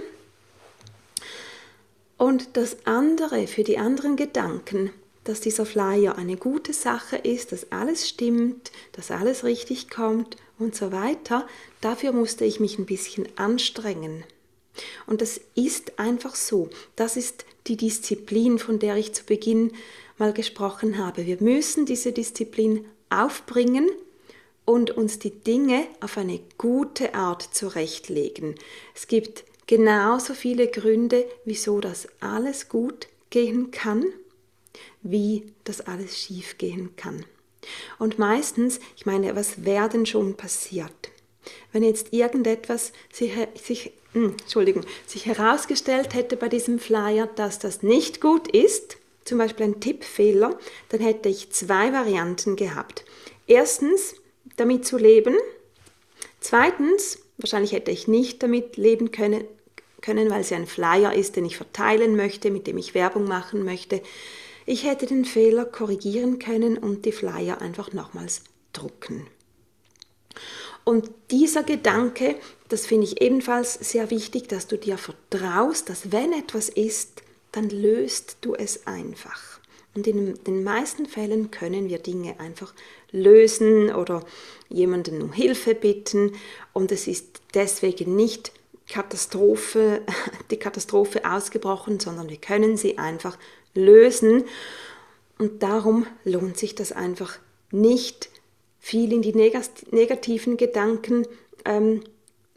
Und 2.16 2.56
das 2.56 2.86
andere, 2.86 3.46
für 3.46 3.64
die 3.64 3.78
anderen 3.78 4.16
Gedanken, 4.16 4.90
dass 5.24 5.40
dieser 5.40 5.66
Flyer 5.66 6.16
eine 6.16 6.36
gute 6.36 6.72
Sache 6.72 7.16
ist, 7.16 7.52
dass 7.52 7.72
alles 7.72 8.08
stimmt, 8.08 8.70
dass 8.92 9.10
alles 9.10 9.44
richtig 9.44 9.90
kommt 9.90 10.36
und 10.58 10.76
so 10.76 10.92
weiter, 10.92 11.46
dafür 11.80 12.12
musste 12.12 12.44
ich 12.44 12.60
mich 12.60 12.78
ein 12.78 12.86
bisschen 12.86 13.26
anstrengen. 13.36 14.24
Und 15.06 15.22
das 15.22 15.40
ist 15.54 15.98
einfach 15.98 16.34
so. 16.34 16.68
Das 16.96 17.16
ist 17.16 17.44
die 17.66 17.76
Disziplin, 17.76 18.58
von 18.58 18.78
der 18.78 18.96
ich 18.96 19.12
zu 19.14 19.24
Beginn 19.24 19.72
mal 20.18 20.32
gesprochen 20.32 20.98
habe. 20.98 21.26
Wir 21.26 21.38
müssen 21.40 21.86
diese 21.86 22.12
Disziplin 22.12 22.84
aufbringen 23.08 23.88
und 24.64 24.90
uns 24.90 25.18
die 25.18 25.30
Dinge 25.30 25.86
auf 26.00 26.16
eine 26.18 26.40
gute 26.58 27.14
Art 27.14 27.42
zurechtlegen. 27.42 28.54
Es 28.94 29.06
gibt 29.06 29.44
genauso 29.66 30.34
viele 30.34 30.68
Gründe, 30.68 31.26
wieso 31.44 31.80
das 31.80 32.08
alles 32.20 32.68
gut 32.68 33.08
gehen 33.30 33.70
kann, 33.70 34.04
wie 35.02 35.52
das 35.64 35.80
alles 35.80 36.18
schief 36.18 36.58
gehen 36.58 36.96
kann. 36.96 37.24
Und 37.98 38.18
meistens, 38.18 38.80
ich 38.96 39.06
meine, 39.06 39.34
was 39.36 39.64
wäre 39.64 39.88
denn 39.88 40.06
schon 40.06 40.36
passiert? 40.36 41.10
Wenn 41.72 41.82
jetzt 41.82 42.12
irgendetwas 42.12 42.92
sich, 43.12 43.32
sich, 43.54 43.92
hm, 44.12 44.36
Entschuldigung, 44.40 44.84
sich 45.06 45.26
herausgestellt 45.26 46.14
hätte 46.14 46.36
bei 46.36 46.48
diesem 46.48 46.78
Flyer, 46.78 47.26
dass 47.26 47.58
das 47.58 47.82
nicht 47.82 48.20
gut 48.20 48.48
ist, 48.48 48.98
zum 49.24 49.38
Beispiel 49.38 49.66
ein 49.66 49.80
Tippfehler, 49.80 50.58
dann 50.90 51.00
hätte 51.00 51.28
ich 51.28 51.50
zwei 51.50 51.92
Varianten 51.92 52.56
gehabt. 52.56 53.04
Erstens, 53.46 54.14
damit 54.56 54.86
zu 54.86 54.98
leben. 54.98 55.36
Zweitens, 56.40 57.18
wahrscheinlich 57.38 57.72
hätte 57.72 57.90
ich 57.90 58.08
nicht 58.08 58.42
damit 58.42 58.76
leben 58.76 59.10
können, 59.10 59.44
können, 60.00 60.30
weil 60.30 60.42
es 60.42 60.52
ein 60.52 60.66
Flyer 60.66 61.14
ist, 61.14 61.36
den 61.36 61.46
ich 61.46 61.56
verteilen 61.56 62.16
möchte, 62.16 62.50
mit 62.50 62.66
dem 62.66 62.76
ich 62.76 62.94
Werbung 62.94 63.24
machen 63.24 63.64
möchte. 63.64 64.02
Ich 64.66 64.84
hätte 64.84 65.06
den 65.06 65.24
Fehler 65.24 65.64
korrigieren 65.64 66.38
können 66.38 66.78
und 66.78 67.04
die 67.04 67.12
Flyer 67.12 67.60
einfach 67.60 67.92
nochmals 67.92 68.42
drucken. 68.72 69.26
Und 70.84 71.10
dieser 71.30 71.62
Gedanke, 71.62 72.36
das 72.68 72.86
finde 72.86 73.06
ich 73.06 73.22
ebenfalls 73.22 73.74
sehr 73.74 74.10
wichtig, 74.10 74.48
dass 74.48 74.66
du 74.66 74.76
dir 74.76 74.98
vertraust, 74.98 75.88
dass 75.88 76.12
wenn 76.12 76.32
etwas 76.32 76.68
ist, 76.68 77.22
dann 77.52 77.70
löst 77.70 78.38
du 78.42 78.54
es 78.54 78.86
einfach. 78.86 79.60
Und 79.94 80.06
in 80.06 80.34
den 80.44 80.64
meisten 80.64 81.06
Fällen 81.06 81.50
können 81.50 81.88
wir 81.88 81.98
Dinge 81.98 82.38
einfach 82.40 82.74
lösen 83.14 83.94
oder 83.94 84.24
jemanden 84.68 85.22
um 85.22 85.32
Hilfe 85.32 85.74
bitten. 85.74 86.32
Und 86.72 86.92
es 86.92 87.06
ist 87.06 87.40
deswegen 87.54 88.16
nicht 88.16 88.52
Katastrophe, 88.88 90.02
die 90.50 90.58
Katastrophe 90.58 91.24
ausgebrochen, 91.24 92.00
sondern 92.00 92.28
wir 92.28 92.36
können 92.36 92.76
sie 92.76 92.98
einfach 92.98 93.38
lösen. 93.74 94.44
Und 95.38 95.62
darum 95.62 96.06
lohnt 96.24 96.58
sich 96.58 96.74
das 96.74 96.92
einfach 96.92 97.38
nicht, 97.70 98.28
viel 98.78 99.14
in 99.14 99.22
die 99.22 99.32
negativen 99.32 100.58
Gedanken 100.58 101.26
ähm, 101.64 102.02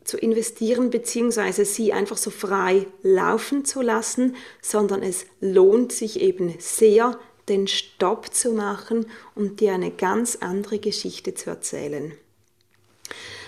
zu 0.04 0.18
investieren 0.18 0.90
bzw. 0.90 1.64
sie 1.64 1.94
einfach 1.94 2.18
so 2.18 2.32
frei 2.32 2.86
laufen 3.02 3.64
zu 3.64 3.82
lassen, 3.82 4.36
sondern 4.62 5.04
es 5.04 5.26
lohnt 5.40 5.94
sich 5.94 6.20
eben 6.20 6.54
sehr, 6.60 7.18
den 7.50 7.68
Stopp 7.68 8.34
zu 8.34 8.52
machen 8.52 9.06
und 9.36 9.60
dir 9.60 9.74
eine 9.74 9.92
ganz 9.92 10.38
andere 10.38 10.80
Geschichte 10.80 11.34
zu 11.34 11.50
erzählen. 11.50 12.14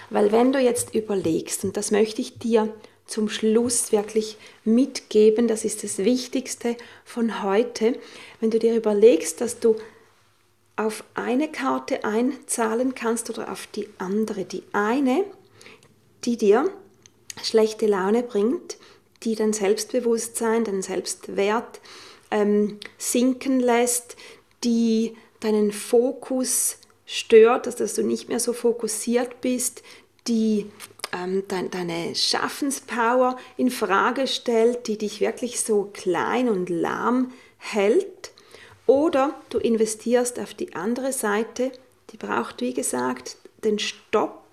Weil 0.10 0.32
wenn 0.32 0.52
du 0.52 0.60
jetzt 0.60 0.96
überlegst, 0.96 1.64
und 1.64 1.78
das 1.78 1.92
möchte 1.92 2.22
ich 2.22 2.40
dir 2.40 2.74
zum 3.06 3.30
Schluss 3.30 3.92
wirklich 3.92 4.38
mitgeben, 4.64 5.48
das 5.48 5.66
ist 5.66 5.84
das 5.84 5.98
Wichtigste 6.00 6.76
von 7.04 7.44
heute, 7.44 8.00
wenn 8.40 8.52
du 8.52 8.60
dir 8.60 8.76
überlegst, 8.76 9.42
dass 9.42 9.60
du 9.60 9.76
auf 10.76 11.04
eine 11.14 11.52
Karte 11.52 12.04
einzahlen 12.04 12.96
kannst 12.96 13.30
oder 13.30 13.52
auf 13.52 13.68
die 13.68 13.90
andere. 13.98 14.46
Die 14.46 14.64
eine 14.72 15.26
die 16.26 16.38
dir 16.38 16.70
schlechte 17.42 17.88
Laune 17.88 18.24
bringt, 18.24 18.78
die 19.24 19.36
dein 19.36 19.54
Selbstbewusstsein, 19.54 20.64
deinen 20.64 20.82
Selbstwert 20.82 21.80
ähm, 22.32 22.80
sinken 22.98 23.60
lässt, 23.60 24.15
die 24.63 25.15
deinen 25.39 25.72
Fokus 25.72 26.78
stört, 27.06 27.65
dass, 27.65 27.78
dass 27.78 27.96
du 27.96 28.04
nicht 28.04 28.30
mehr 28.30 28.39
so 28.39 28.54
fokussiert 28.54 29.42
bist, 29.42 29.82
die 30.28 30.68
ähm, 31.12 31.44
de 31.48 31.70
deine 31.70 32.13
Schaffenspower 32.15 33.38
in 33.58 33.72
Frage 33.72 34.28
stellt, 34.28 34.88
die 34.88 34.98
dich 34.98 35.22
wirklich 35.22 35.62
so 35.62 35.89
klein 35.94 36.50
und 36.50 36.70
lahm 36.70 37.32
hält. 37.58 38.32
Oder 38.86 39.39
du 39.50 39.58
investierst 39.60 40.39
auf 40.39 40.54
die 40.54 40.76
andere 40.76 41.13
Seite, 41.13 41.72
die 42.12 42.18
braucht, 42.18 42.62
wie 42.62 42.74
gesagt, 42.74 43.38
den 43.63 43.80
Stopp 43.80 44.44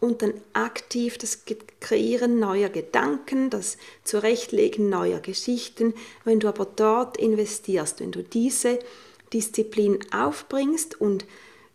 und 0.00 0.22
dann 0.22 0.34
aktiv 0.52 1.18
das 1.18 1.44
Kreieren 1.80 2.38
neuer 2.38 2.68
Gedanken, 2.70 3.50
das 3.50 3.76
Zurechtlegen 4.04 4.88
neuer 4.88 5.20
Geschichten. 5.20 5.94
Wenn 6.24 6.40
du 6.40 6.48
aber 6.48 6.64
dort 6.64 7.18
investierst, 7.18 8.00
wenn 8.00 8.12
du 8.12 8.22
diese 8.22 8.78
Disziplin 9.32 9.98
aufbringst 10.12 11.00
und 11.00 11.26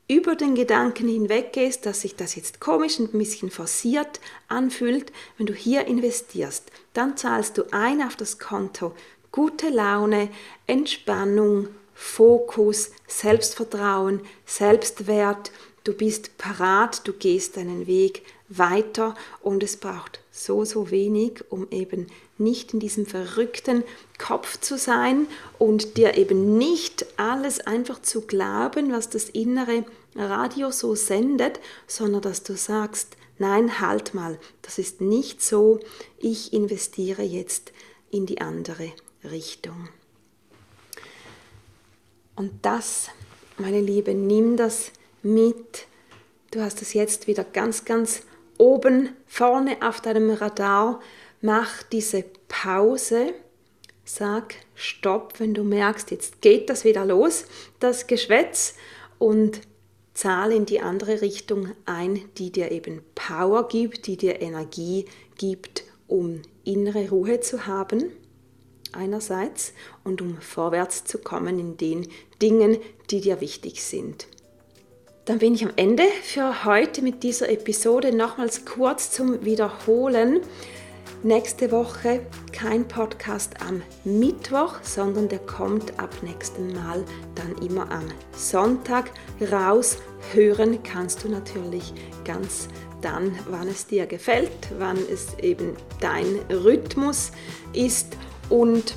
über 0.08 0.36
den 0.36 0.54
Gedanken 0.54 1.08
hinweggehst, 1.08 1.86
dass 1.86 2.02
sich 2.02 2.16
das 2.16 2.36
jetzt 2.36 2.60
komisch 2.60 3.00
und 3.00 3.14
ein 3.14 3.20
bisschen 3.20 3.50
forciert 3.50 4.20
anfühlt, 4.48 5.12
wenn 5.38 5.48
du 5.48 5.54
hier 5.54 5.88
investierst, 5.88 6.72
dann 6.94 7.18
zahlst 7.18 7.58
du 7.58 7.64
ein 7.72 8.04
auf 8.04 8.16
das 8.16 8.38
Konto 8.38 8.94
gute 9.32 9.70
Laune, 9.70 10.30
Entspannung, 10.66 11.68
Fokus, 11.94 12.92
Selbstvertrauen, 13.08 14.22
Selbstwert, 14.46 15.52
du 15.86 15.94
bist 15.94 16.38
parat, 16.38 17.08
du 17.08 17.14
gehst 17.14 17.56
deinen 17.56 17.88
Weg 17.88 18.24
weiter 18.50 19.16
und 19.42 19.64
es 19.64 19.78
braucht 19.78 20.20
so, 20.32 20.66
so 20.66 20.92
wenig, 20.92 21.44
um 21.50 21.68
eben 21.72 22.08
nicht 22.38 22.74
in 22.74 22.80
diesem 22.80 23.06
verrückten 23.06 23.84
Kopf 24.18 24.60
zu 24.60 24.78
sein 24.78 25.28
und 25.58 25.96
dir 25.96 26.18
eben 26.18 26.58
nicht 26.58 27.06
alles 27.18 27.62
einfach 27.62 28.02
zu 28.02 28.22
glauben, 28.22 28.92
was 28.92 29.10
das 29.10 29.30
innere 29.30 29.86
Radio 30.16 30.72
so 30.72 30.96
sendet, 30.96 31.60
sondern 31.88 32.22
dass 32.22 32.44
du 32.44 32.58
sagst, 32.58 33.16
nein, 33.38 33.80
halt 33.80 34.14
mal, 34.14 34.38
das 34.64 34.80
ist 34.80 35.02
nicht 35.02 35.42
so, 35.42 35.80
ich 36.20 36.52
investiere 36.52 37.24
jetzt 37.24 37.72
in 38.12 38.26
die 38.26 38.42
andere 38.42 38.92
Richtung. 39.24 39.90
Und 42.36 42.52
das, 42.64 43.10
meine 43.58 43.82
Liebe, 43.82 44.14
nimm 44.14 44.58
das 44.58 44.92
mit. 45.26 45.88
Du 46.52 46.62
hast 46.62 46.82
es 46.82 46.94
jetzt 46.94 47.28
wieder 47.28 47.44
ganz, 47.44 47.84
ganz 47.84 48.22
oben 48.58 49.10
vorne 49.28 49.78
auf 49.82 50.00
deinem 50.00 50.30
Radar. 50.30 51.02
Mach 51.42 51.84
diese 51.84 52.24
Pause. 52.48 53.34
Sag 54.06 54.56
Stopp, 54.76 55.40
wenn 55.40 55.54
du 55.54 55.64
merkst, 55.64 56.12
jetzt 56.12 56.42
geht 56.42 56.70
das 56.70 56.86
wieder 56.86 57.06
los, 57.06 57.46
das 57.80 58.08
Geschwätz. 58.08 58.76
Und 59.18 59.62
zahle 60.14 60.56
in 60.56 60.66
die 60.66 60.80
andere 60.80 61.22
Richtung 61.22 61.72
ein, 61.86 62.22
die 62.38 62.52
dir 62.52 62.72
eben 62.72 63.02
Power 63.16 63.68
gibt, 63.68 64.08
die 64.08 64.16
dir 64.16 64.42
Energie 64.42 65.06
gibt, 65.38 65.84
um 66.08 66.42
innere 66.64 67.10
Ruhe 67.10 67.42
zu 67.42 67.68
haben 67.68 68.12
einerseits 68.96 69.74
und 70.04 70.22
um 70.22 70.40
vorwärts 70.42 71.04
zu 71.04 71.18
kommen 71.20 71.60
in 71.60 71.78
den 71.78 72.08
Dingen, 72.42 72.78
die 73.10 73.22
dir 73.22 73.42
wichtig 73.42 73.84
sind. 73.84 74.28
Dann 75.26 75.40
bin 75.40 75.56
ich 75.56 75.66
am 75.66 75.74
Ende 75.76 76.04
für 76.22 76.66
heute 76.66 77.02
mit 77.02 77.24
dieser 77.24 77.50
Episode 77.50 78.16
nochmals 78.16 78.64
kurz 78.64 79.10
zum 79.10 79.44
Wiederholen. 79.44 80.42
Nächste 81.24 81.72
Woche 81.72 82.22
kein 82.52 82.88
Podcast 82.88 83.54
am 83.60 83.82
Mittwoch, 84.04 84.76
sondern 84.84 85.28
der 85.28 85.40
kommt 85.40 86.00
ab 86.00 86.12
nächsten 86.22 86.74
Mal 86.74 87.04
dann 87.34 87.58
immer 87.66 87.92
am 87.92 88.06
Sonntag 88.38 89.10
raus. 89.52 89.98
Hören 90.32 90.84
kannst 90.84 91.24
du 91.24 91.30
natürlich 91.30 91.92
ganz 92.24 92.68
dann, 93.02 93.36
wann 93.50 93.68
es 93.68 93.88
dir 93.88 94.06
gefällt, 94.06 94.52
wann 94.78 94.98
es 95.12 95.40
eben 95.40 95.76
dein 96.02 96.40
Rhythmus 96.52 97.32
ist 97.74 98.16
und 98.50 98.94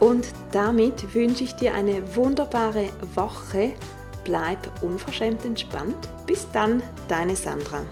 Und 0.00 0.26
damit 0.52 1.14
wünsche 1.14 1.44
ich 1.44 1.54
dir 1.54 1.74
eine 1.74 2.16
wunderbare 2.16 2.88
Woche. 3.14 3.74
Bleib 4.24 4.58
unverschämt 4.82 5.44
entspannt. 5.44 6.08
Bis 6.26 6.46
dann, 6.52 6.82
deine 7.08 7.36
Sandra. 7.36 7.82